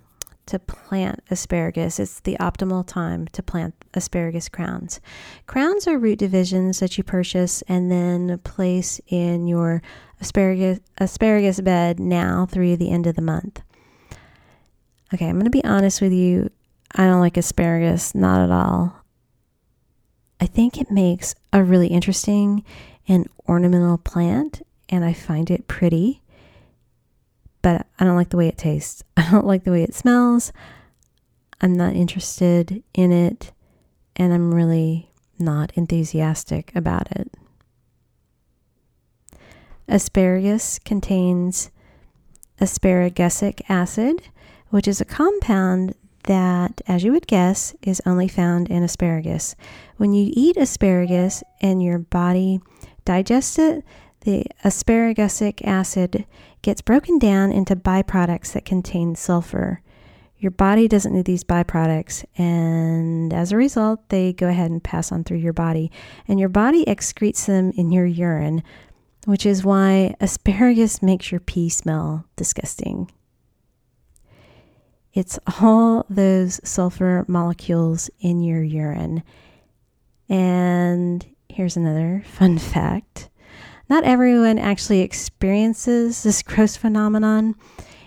to 0.46 0.58
plant 0.58 1.22
asparagus. 1.30 1.98
It's 1.98 2.20
the 2.20 2.36
optimal 2.38 2.86
time 2.86 3.26
to 3.28 3.42
plant 3.42 3.74
asparagus 3.94 4.48
crowns. 4.48 5.00
Crowns 5.46 5.86
are 5.86 5.98
root 5.98 6.18
divisions 6.18 6.80
that 6.80 6.98
you 6.98 7.04
purchase 7.04 7.62
and 7.62 7.90
then 7.90 8.38
place 8.38 9.00
in 9.06 9.46
your 9.46 9.82
asparagus 10.20 10.80
asparagus 10.98 11.60
bed 11.60 11.98
now 11.98 12.46
through 12.46 12.76
the 12.76 12.90
end 12.90 13.06
of 13.06 13.16
the 13.16 13.22
month. 13.22 13.62
Okay, 15.12 15.26
I'm 15.26 15.36
going 15.36 15.44
to 15.44 15.50
be 15.50 15.64
honest 15.64 16.00
with 16.00 16.12
you. 16.12 16.50
I 16.94 17.06
don't 17.06 17.20
like 17.20 17.36
asparagus, 17.36 18.14
not 18.14 18.40
at 18.40 18.50
all. 18.50 19.04
I 20.40 20.46
think 20.46 20.78
it 20.78 20.90
makes 20.90 21.34
a 21.52 21.62
really 21.62 21.88
interesting 21.88 22.64
and 23.06 23.28
ornamental 23.48 23.98
plant, 23.98 24.62
and 24.88 25.04
I 25.04 25.12
find 25.12 25.50
it 25.50 25.68
pretty. 25.68 26.20
But 27.64 27.86
I 27.98 28.04
don't 28.04 28.14
like 28.14 28.28
the 28.28 28.36
way 28.36 28.46
it 28.46 28.58
tastes. 28.58 29.02
I 29.16 29.30
don't 29.30 29.46
like 29.46 29.64
the 29.64 29.70
way 29.70 29.82
it 29.82 29.94
smells. 29.94 30.52
I'm 31.62 31.72
not 31.72 31.94
interested 31.94 32.82
in 32.92 33.10
it, 33.10 33.52
and 34.16 34.34
I'm 34.34 34.54
really 34.54 35.10
not 35.38 35.72
enthusiastic 35.74 36.72
about 36.74 37.10
it. 37.12 37.32
Asparagus 39.88 40.78
contains 40.78 41.70
asparagic 42.60 43.62
acid, 43.70 44.28
which 44.68 44.86
is 44.86 45.00
a 45.00 45.06
compound 45.06 45.94
that, 46.24 46.82
as 46.86 47.02
you 47.02 47.12
would 47.12 47.26
guess, 47.26 47.74
is 47.80 48.02
only 48.04 48.28
found 48.28 48.68
in 48.68 48.82
asparagus. 48.82 49.56
When 49.96 50.12
you 50.12 50.30
eat 50.36 50.58
asparagus 50.58 51.42
and 51.62 51.82
your 51.82 51.98
body 51.98 52.60
digests 53.06 53.58
it, 53.58 53.84
the 54.24 54.46
asparagic 54.64 55.64
acid 55.66 56.26
gets 56.62 56.80
broken 56.80 57.18
down 57.18 57.52
into 57.52 57.76
byproducts 57.76 58.52
that 58.52 58.64
contain 58.64 59.14
sulfur. 59.14 59.82
Your 60.38 60.50
body 60.50 60.88
doesn't 60.88 61.12
need 61.12 61.26
these 61.26 61.44
byproducts, 61.44 62.24
and 62.36 63.32
as 63.32 63.52
a 63.52 63.56
result, 63.56 64.08
they 64.08 64.32
go 64.32 64.48
ahead 64.48 64.70
and 64.70 64.82
pass 64.82 65.12
on 65.12 65.24
through 65.24 65.38
your 65.38 65.52
body. 65.52 65.90
And 66.26 66.40
your 66.40 66.48
body 66.48 66.84
excretes 66.86 67.46
them 67.46 67.70
in 67.76 67.92
your 67.92 68.06
urine, 68.06 68.62
which 69.26 69.46
is 69.46 69.64
why 69.64 70.14
asparagus 70.20 71.02
makes 71.02 71.30
your 71.30 71.40
pee 71.40 71.68
smell 71.68 72.26
disgusting. 72.36 73.10
It's 75.12 75.38
all 75.62 76.04
those 76.10 76.60
sulfur 76.64 77.24
molecules 77.28 78.10
in 78.20 78.42
your 78.42 78.62
urine. 78.62 79.22
And 80.28 81.24
here's 81.48 81.76
another 81.76 82.24
fun 82.26 82.58
fact 82.58 83.28
not 83.88 84.04
everyone 84.04 84.58
actually 84.58 85.00
experiences 85.00 86.22
this 86.22 86.42
gross 86.42 86.76
phenomenon. 86.76 87.54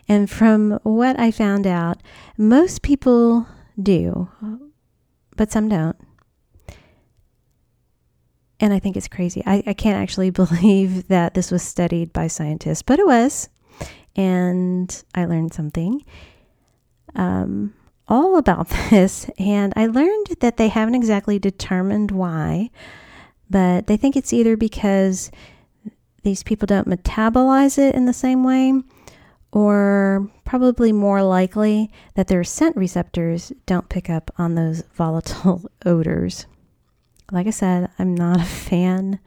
And 0.08 0.30
from 0.30 0.80
what 0.84 1.20
I 1.20 1.32
found 1.32 1.68
out, 1.68 2.02
most 2.38 2.82
people 2.82 3.48
do, 3.82 4.30
but 5.36 5.52
some 5.52 5.70
don't. 5.70 5.98
And 8.60 8.74
I 8.74 8.80
think 8.80 8.98
it's 8.98 9.08
crazy. 9.08 9.44
I, 9.46 9.64
I 9.68 9.74
can't 9.74 10.02
actually 10.02 10.30
believe 10.32 11.08
that 11.10 11.34
this 11.34 11.52
was 11.52 11.62
studied 11.62 12.14
by 12.14 12.28
scientists, 12.28 12.82
but 12.82 13.00
it 13.00 13.06
was. 13.06 13.50
And 14.16 15.04
I 15.14 15.26
learned 15.26 15.54
something 15.54 16.04
um, 17.16 17.74
all 18.08 18.38
about 18.38 18.70
this. 18.90 19.30
And 19.38 19.74
I 19.76 19.88
learned 19.88 20.38
that 20.40 20.58
they 20.58 20.70
haven't 20.70 20.96
exactly 20.96 21.38
determined 21.38 22.12
why, 22.12 22.72
but 23.50 23.88
they 23.88 23.98
think 23.98 24.16
it's 24.16 24.34
either 24.34 24.58
because 24.58 25.32
these 26.28 26.44
people 26.44 26.66
don't 26.66 26.90
metabolize 26.90 27.78
it 27.78 27.96
in 27.96 28.06
the 28.06 28.12
same 28.12 28.44
way, 28.44 28.74
or 29.54 30.30
probably 30.44 30.92
more 30.92 31.24
likely 31.24 31.90
that 32.16 32.28
their 32.28 32.44
scent 32.44 32.76
receptors 32.76 33.54
don't 33.66 33.88
pick 33.88 34.10
up 34.10 34.30
on 34.38 34.56
those 34.56 34.82
volatile 34.94 35.64
odors. 35.86 36.46
Like 37.32 37.48
I 37.48 37.52
said, 37.52 37.90
I'm 37.98 38.14
not 38.14 38.42
a 38.42 38.44
fan, 38.44 39.20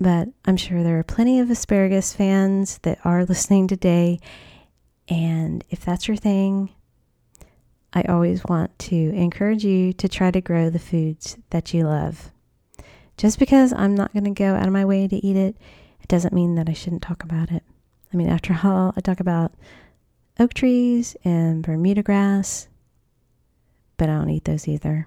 but 0.00 0.28
I'm 0.46 0.56
sure 0.56 0.82
there 0.82 0.98
are 0.98 1.04
plenty 1.04 1.38
of 1.38 1.50
asparagus 1.50 2.14
fans 2.14 2.78
that 2.78 2.98
are 3.04 3.26
listening 3.26 3.68
today. 3.68 4.20
And 5.06 5.62
if 5.68 5.84
that's 5.84 6.08
your 6.08 6.16
thing, 6.16 6.70
I 7.92 8.04
always 8.04 8.42
want 8.44 8.78
to 8.78 8.96
encourage 8.96 9.66
you 9.66 9.92
to 9.92 10.08
try 10.08 10.30
to 10.30 10.40
grow 10.40 10.70
the 10.70 10.78
foods 10.78 11.36
that 11.50 11.74
you 11.74 11.84
love. 11.84 12.30
Just 13.22 13.38
because 13.38 13.72
I'm 13.72 13.94
not 13.94 14.12
going 14.12 14.24
to 14.24 14.30
go 14.30 14.56
out 14.56 14.66
of 14.66 14.72
my 14.72 14.84
way 14.84 15.06
to 15.06 15.14
eat 15.24 15.36
it, 15.36 15.56
it 16.00 16.08
doesn't 16.08 16.34
mean 16.34 16.56
that 16.56 16.68
I 16.68 16.72
shouldn't 16.72 17.02
talk 17.02 17.22
about 17.22 17.52
it. 17.52 17.62
I 18.12 18.16
mean, 18.16 18.28
after 18.28 18.58
all, 18.64 18.92
I 18.96 19.00
talk 19.00 19.20
about 19.20 19.52
oak 20.40 20.54
trees 20.54 21.16
and 21.22 21.62
Bermuda 21.62 22.02
grass, 22.02 22.66
but 23.96 24.08
I 24.08 24.14
don't 24.14 24.30
eat 24.30 24.44
those 24.44 24.66
either. 24.66 25.06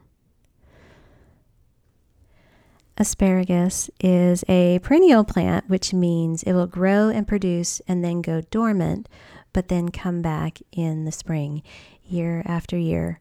Asparagus 2.98 3.90
is 4.00 4.46
a 4.48 4.80
perennial 4.80 5.26
plant, 5.26 5.68
which 5.68 5.94
means 5.94 6.42
it 6.44 6.54
will 6.54 6.68
grow 6.68 7.10
and 7.10 7.28
produce 7.28 7.82
and 7.86 8.02
then 8.02 8.22
go 8.22 8.40
dormant, 8.50 9.10
but 9.52 9.68
then 9.68 9.90
come 9.90 10.22
back 10.22 10.60
in 10.72 11.04
the 11.04 11.12
spring, 11.12 11.64
year 12.02 12.44
after 12.46 12.78
year. 12.78 13.20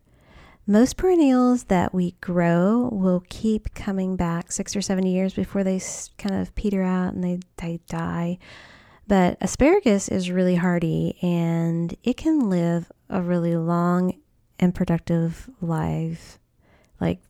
Most 0.67 0.97
perennials 0.97 1.65
that 1.65 1.93
we 1.93 2.13
grow 2.23 2.89
will 2.91 3.23
keep 3.29 3.75
coming 3.75 4.17
back 4.17 4.51
six 4.51 4.75
or 4.75 4.81
seven 4.81 5.05
years 5.05 5.35
before 5.35 5.63
they 5.63 5.79
kind 6.17 6.35
of 6.35 6.55
peter 6.55 6.83
out 6.83 7.13
and 7.13 7.23
they, 7.23 7.41
they 7.59 7.81
die. 7.87 8.39
But 9.07 9.37
asparagus 9.43 10.09
is 10.09 10.31
really 10.31 10.55
hardy 10.55 11.19
and 11.21 11.95
it 12.03 12.17
can 12.17 12.49
live 12.49 12.91
a 13.11 13.21
really 13.21 13.57
long 13.57 14.19
and 14.59 14.75
productive 14.75 15.51
life, 15.61 16.39
like 16.99 17.21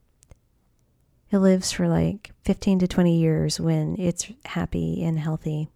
it 1.33 1.39
lives 1.39 1.73
for 1.73 1.89
like 1.89 2.31
15 2.45 2.79
to 2.79 2.87
20 2.87 3.19
years 3.19 3.59
when 3.59 3.99
it's 3.99 4.31
happy 4.45 5.03
and 5.03 5.19
healthy. 5.19 5.71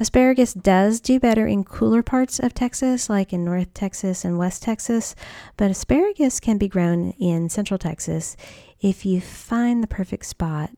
Asparagus 0.00 0.54
does 0.54 1.00
do 1.00 1.18
better 1.18 1.46
in 1.46 1.64
cooler 1.64 2.04
parts 2.04 2.38
of 2.38 2.54
Texas, 2.54 3.10
like 3.10 3.32
in 3.32 3.44
North 3.44 3.74
Texas 3.74 4.24
and 4.24 4.38
West 4.38 4.62
Texas, 4.62 5.16
but 5.56 5.70
asparagus 5.70 6.38
can 6.38 6.56
be 6.56 6.68
grown 6.68 7.10
in 7.18 7.48
Central 7.48 7.78
Texas 7.78 8.36
if 8.80 9.04
you 9.04 9.20
find 9.20 9.82
the 9.82 9.88
perfect 9.88 10.26
spot. 10.26 10.70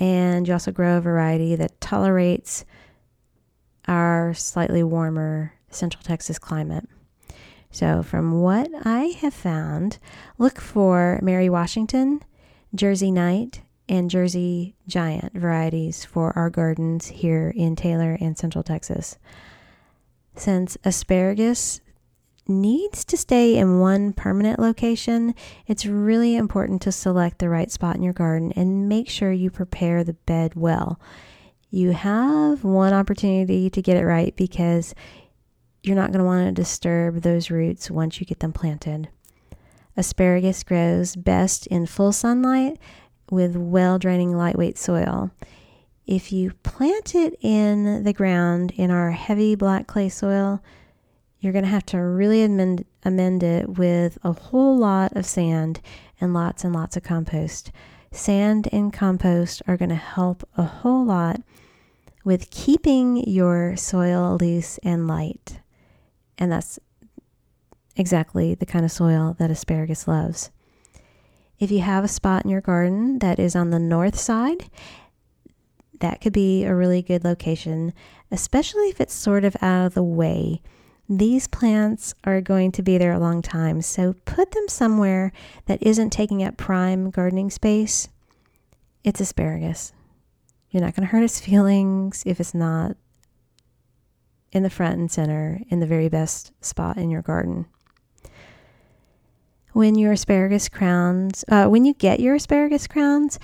And 0.00 0.46
you 0.46 0.52
also 0.52 0.72
grow 0.72 0.98
a 0.98 1.00
variety 1.00 1.54
that 1.54 1.80
tolerates 1.80 2.64
our 3.86 4.34
slightly 4.34 4.82
warmer 4.82 5.52
Central 5.70 6.02
Texas 6.02 6.38
climate. 6.38 6.88
So, 7.70 8.02
from 8.02 8.40
what 8.40 8.68
I 8.84 9.16
have 9.20 9.34
found, 9.34 9.98
look 10.38 10.60
for 10.60 11.20
Mary 11.22 11.48
Washington 11.48 12.22
Jersey 12.74 13.10
Knight, 13.10 13.62
and 13.88 14.10
Jersey 14.10 14.74
Giant 14.86 15.32
varieties 15.32 16.04
for 16.04 16.36
our 16.36 16.50
gardens 16.50 17.06
here 17.06 17.52
in 17.54 17.76
Taylor 17.76 18.16
and 18.20 18.36
Central 18.36 18.64
Texas. 18.64 19.18
Since 20.34 20.76
asparagus 20.84 21.80
needs 22.48 23.04
to 23.06 23.16
stay 23.16 23.56
in 23.56 23.80
one 23.80 24.12
permanent 24.12 24.58
location, 24.58 25.34
it's 25.66 25.86
really 25.86 26.36
important 26.36 26.82
to 26.82 26.92
select 26.92 27.38
the 27.38 27.48
right 27.48 27.70
spot 27.70 27.96
in 27.96 28.02
your 28.02 28.12
garden 28.12 28.52
and 28.54 28.88
make 28.88 29.08
sure 29.08 29.32
you 29.32 29.50
prepare 29.50 30.04
the 30.04 30.12
bed 30.12 30.54
well. 30.54 31.00
You 31.70 31.92
have 31.92 32.64
one 32.64 32.92
opportunity 32.92 33.68
to 33.70 33.82
get 33.82 33.96
it 33.96 34.04
right 34.04 34.34
because 34.36 34.94
you're 35.82 35.96
not 35.96 36.12
going 36.12 36.20
to 36.20 36.24
want 36.24 36.46
to 36.46 36.52
disturb 36.52 37.22
those 37.22 37.50
roots 37.50 37.90
once 37.90 38.20
you 38.20 38.26
get 38.26 38.40
them 38.40 38.52
planted. 38.52 39.08
Asparagus 39.96 40.62
grows 40.62 41.16
best 41.16 41.66
in 41.68 41.86
full 41.86 42.12
sunlight 42.12 42.78
with 43.30 43.56
well 43.56 43.98
draining 43.98 44.36
lightweight 44.36 44.78
soil. 44.78 45.30
If 46.06 46.32
you 46.32 46.52
plant 46.62 47.14
it 47.14 47.36
in 47.40 48.04
the 48.04 48.12
ground 48.12 48.72
in 48.76 48.90
our 48.90 49.10
heavy 49.10 49.54
black 49.56 49.86
clay 49.86 50.08
soil, 50.08 50.62
you're 51.40 51.52
going 51.52 51.64
to 51.64 51.70
have 51.70 51.86
to 51.86 51.98
really 51.98 52.42
amend, 52.42 52.84
amend 53.04 53.42
it 53.42 53.78
with 53.78 54.18
a 54.22 54.32
whole 54.32 54.76
lot 54.76 55.16
of 55.16 55.26
sand 55.26 55.80
and 56.20 56.32
lots 56.32 56.64
and 56.64 56.74
lots 56.74 56.96
of 56.96 57.02
compost. 57.02 57.72
Sand 58.12 58.68
and 58.72 58.92
compost 58.92 59.62
are 59.66 59.76
going 59.76 59.90
to 59.90 59.94
help 59.94 60.48
a 60.56 60.62
whole 60.62 61.04
lot 61.04 61.40
with 62.24 62.50
keeping 62.50 63.28
your 63.28 63.76
soil 63.76 64.36
loose 64.40 64.78
and 64.78 65.06
light. 65.06 65.60
And 66.38 66.50
that's 66.50 66.78
exactly 67.94 68.54
the 68.54 68.66
kind 68.66 68.84
of 68.84 68.92
soil 68.92 69.36
that 69.38 69.50
asparagus 69.50 70.08
loves. 70.08 70.50
If 71.58 71.70
you 71.70 71.80
have 71.80 72.04
a 72.04 72.08
spot 72.08 72.44
in 72.44 72.50
your 72.50 72.60
garden 72.60 73.18
that 73.20 73.38
is 73.38 73.56
on 73.56 73.70
the 73.70 73.78
north 73.78 74.18
side, 74.18 74.68
that 76.00 76.20
could 76.20 76.32
be 76.32 76.64
a 76.64 76.74
really 76.74 77.00
good 77.00 77.24
location, 77.24 77.94
especially 78.30 78.88
if 78.88 79.00
it's 79.00 79.14
sort 79.14 79.44
of 79.44 79.56
out 79.62 79.86
of 79.86 79.94
the 79.94 80.02
way. 80.02 80.60
These 81.08 81.46
plants 81.46 82.14
are 82.24 82.40
going 82.40 82.72
to 82.72 82.82
be 82.82 82.98
there 82.98 83.12
a 83.12 83.18
long 83.18 83.40
time, 83.40 83.80
so 83.80 84.14
put 84.24 84.50
them 84.50 84.68
somewhere 84.68 85.32
that 85.66 85.82
isn't 85.82 86.10
taking 86.10 86.42
up 86.42 86.56
prime 86.56 87.10
gardening 87.10 87.48
space. 87.48 88.08
It's 89.02 89.20
asparagus. 89.20 89.92
You're 90.70 90.82
not 90.82 90.94
going 90.94 91.06
to 91.06 91.12
hurt 91.12 91.22
its 91.22 91.40
feelings 91.40 92.22
if 92.26 92.40
it's 92.40 92.54
not 92.54 92.96
in 94.52 94.62
the 94.62 94.70
front 94.70 94.98
and 94.98 95.10
center 95.10 95.60
in 95.68 95.80
the 95.80 95.86
very 95.86 96.08
best 96.08 96.52
spot 96.60 96.98
in 96.98 97.08
your 97.08 97.22
garden 97.22 97.66
when 99.76 99.94
your 99.94 100.12
asparagus 100.12 100.70
crowns, 100.70 101.44
uh, 101.48 101.66
when 101.66 101.84
you 101.84 101.92
get 101.92 102.18
your 102.18 102.36
asparagus 102.36 102.86
crowns, 102.86 103.38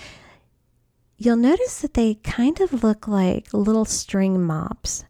you'll 1.18 1.36
notice 1.36 1.82
that 1.82 1.92
they 1.92 2.14
kind 2.14 2.58
of 2.58 2.82
look 2.82 3.06
like 3.06 3.52
little 3.52 3.84
string 3.84 4.42
mops. 4.42 5.04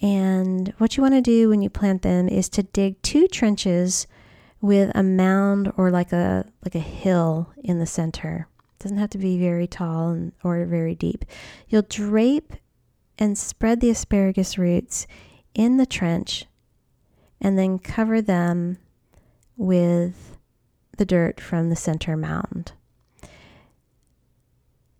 And 0.00 0.74
what 0.76 0.98
you 0.98 1.02
want 1.02 1.14
to 1.14 1.22
do 1.22 1.48
when 1.48 1.62
you 1.62 1.70
plant 1.70 2.02
them 2.02 2.28
is 2.28 2.50
to 2.50 2.62
dig 2.62 3.00
two 3.00 3.26
trenches 3.26 4.06
with 4.60 4.92
a 4.94 5.02
mound 5.02 5.72
or 5.78 5.90
like 5.90 6.12
a 6.12 6.44
like 6.62 6.74
a 6.74 6.78
hill 6.78 7.50
in 7.62 7.78
the 7.78 7.86
center. 7.86 8.46
It 8.78 8.82
doesn't 8.82 8.98
have 8.98 9.10
to 9.10 9.18
be 9.18 9.38
very 9.38 9.66
tall 9.66 10.10
and, 10.10 10.32
or 10.42 10.62
very 10.66 10.94
deep. 10.94 11.24
You'll 11.70 11.86
drape 11.88 12.52
and 13.18 13.38
spread 13.38 13.80
the 13.80 13.88
asparagus 13.88 14.58
roots 14.58 15.06
in 15.54 15.78
the 15.78 15.86
trench 15.86 16.44
and 17.40 17.58
then 17.58 17.78
cover 17.78 18.20
them 18.20 18.76
with 19.56 20.33
the 20.96 21.04
dirt 21.04 21.40
from 21.40 21.70
the 21.70 21.76
center 21.76 22.16
mound. 22.16 22.72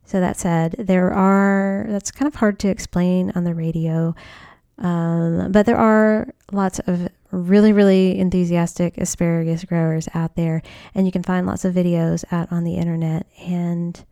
So 0.05 0.21
that 0.21 0.37
said, 0.37 0.77
there 0.79 1.13
are, 1.13 1.87
that's 1.89 2.11
kind 2.11 2.29
of 2.29 2.37
hard 2.37 2.59
to 2.61 2.69
explain 2.69 3.33
on 3.35 3.45
the 3.45 3.55
radio, 3.55 4.15
um, 4.79 5.51
but 5.51 5.67
there 5.67 5.79
are 5.79 6.29
lots 6.53 6.79
of 6.81 7.09
really, 7.31 7.73
really 7.73 8.19
enthusiastic 8.19 8.99
asparagus 8.99 9.65
growers 9.65 10.09
out 10.15 10.37
there, 10.37 10.63
and 10.95 11.07
you 11.07 11.13
can 11.13 11.23
find 11.23 11.47
lots 11.47 11.65
of 11.65 11.75
videos 11.75 12.25
out 12.31 12.53
on 12.53 12.65
the 12.65 12.75
internet, 12.75 13.27
and 13.40 14.05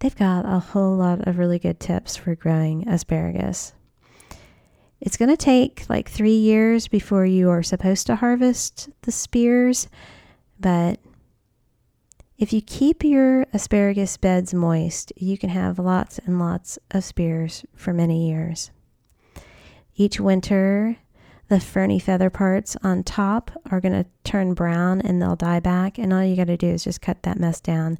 they've 0.00 0.16
got 0.16 0.44
a 0.44 0.58
whole 0.58 0.96
lot 0.96 1.26
of 1.26 1.38
really 1.38 1.58
good 1.58 1.80
tips 1.80 2.16
for 2.16 2.34
growing 2.34 2.86
asparagus. 2.86 3.72
It's 5.00 5.16
going 5.16 5.30
to 5.30 5.36
take 5.36 5.88
like 5.88 6.10
three 6.10 6.36
years 6.36 6.86
before 6.86 7.24
you 7.24 7.48
are 7.48 7.62
supposed 7.62 8.06
to 8.08 8.16
harvest 8.16 8.90
the 9.02 9.12
spears, 9.12 9.88
but 10.60 11.00
if 12.40 12.54
you 12.54 12.62
keep 12.62 13.04
your 13.04 13.44
asparagus 13.52 14.16
beds 14.16 14.54
moist, 14.54 15.12
you 15.14 15.36
can 15.36 15.50
have 15.50 15.78
lots 15.78 16.18
and 16.20 16.40
lots 16.40 16.78
of 16.90 17.04
spears 17.04 17.66
for 17.76 17.92
many 17.92 18.30
years. 18.30 18.70
Each 19.94 20.18
winter, 20.18 20.96
the 21.48 21.60
ferny 21.60 21.98
feather 21.98 22.30
parts 22.30 22.78
on 22.82 23.04
top 23.04 23.50
are 23.70 23.78
going 23.78 23.92
to 23.92 24.08
turn 24.24 24.54
brown 24.54 25.02
and 25.02 25.20
they'll 25.20 25.36
die 25.36 25.60
back. 25.60 25.98
And 25.98 26.14
all 26.14 26.24
you 26.24 26.34
got 26.34 26.46
to 26.46 26.56
do 26.56 26.68
is 26.68 26.82
just 26.82 27.02
cut 27.02 27.24
that 27.24 27.38
mess 27.38 27.60
down 27.60 27.98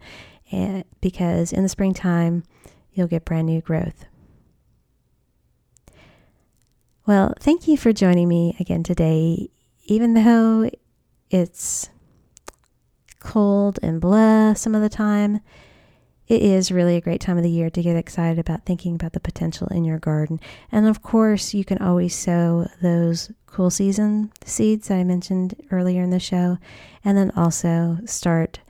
and, 0.51 0.79
eh, 0.79 0.83
because 1.03 1.53
in 1.53 1.63
the 1.63 1.69
springtime, 1.69 2.43
you'll 2.95 3.09
get 3.09 3.27
brand 3.27 3.47
new 3.47 3.61
growth. 3.61 4.07
Well, 7.07 7.35
thank 7.41 7.69
you 7.69 7.77
for 7.77 7.93
joining 7.93 8.27
me 8.27 8.57
again 8.59 8.85
today. 8.85 9.51
Even 9.85 10.15
though 10.15 10.71
it's 11.29 11.91
cold 13.21 13.79
and 13.83 14.01
blah 14.01 14.55
some 14.55 14.75
of 14.75 14.83
the 14.83 14.89
time. 14.89 15.41
it 16.31 16.43
is 16.43 16.71
really 16.71 16.97
a 16.97 17.01
great 17.01 17.21
time 17.21 17.37
of 17.37 17.43
the 17.43 17.51
year 17.51 17.69
to 17.69 17.83
get 17.83 17.97
excited 17.97 18.39
about 18.39 18.65
thinking 18.65 18.95
about 18.95 19.13
the 19.13 19.21
potential 19.21 19.67
in 19.69 19.85
your 19.85 19.99
garden. 19.99 20.39
And 20.71 20.87
of 20.87 21.03
course, 21.03 21.55
you 21.55 21.65
can 21.65 21.79
always 21.79 22.15
sow 22.15 22.69
those 22.81 23.33
cool 23.47 23.69
season 23.69 24.33
seeds 24.45 24.89
that 24.89 24.95
I 24.95 25.05
mentioned 25.05 25.55
earlier 25.73 26.03
in 26.03 26.11
the 26.11 26.21
show, 26.21 26.59
and 27.05 27.19
then 27.19 27.33
also 27.33 27.99
start 28.05 28.61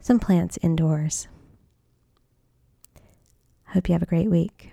some 0.00 0.18
plants 0.18 0.58
indoors. 0.62 1.28
Hope 3.66 3.88
you 3.88 3.92
have 3.92 4.02
a 4.02 4.06
great 4.06 4.30
week. 4.30 4.72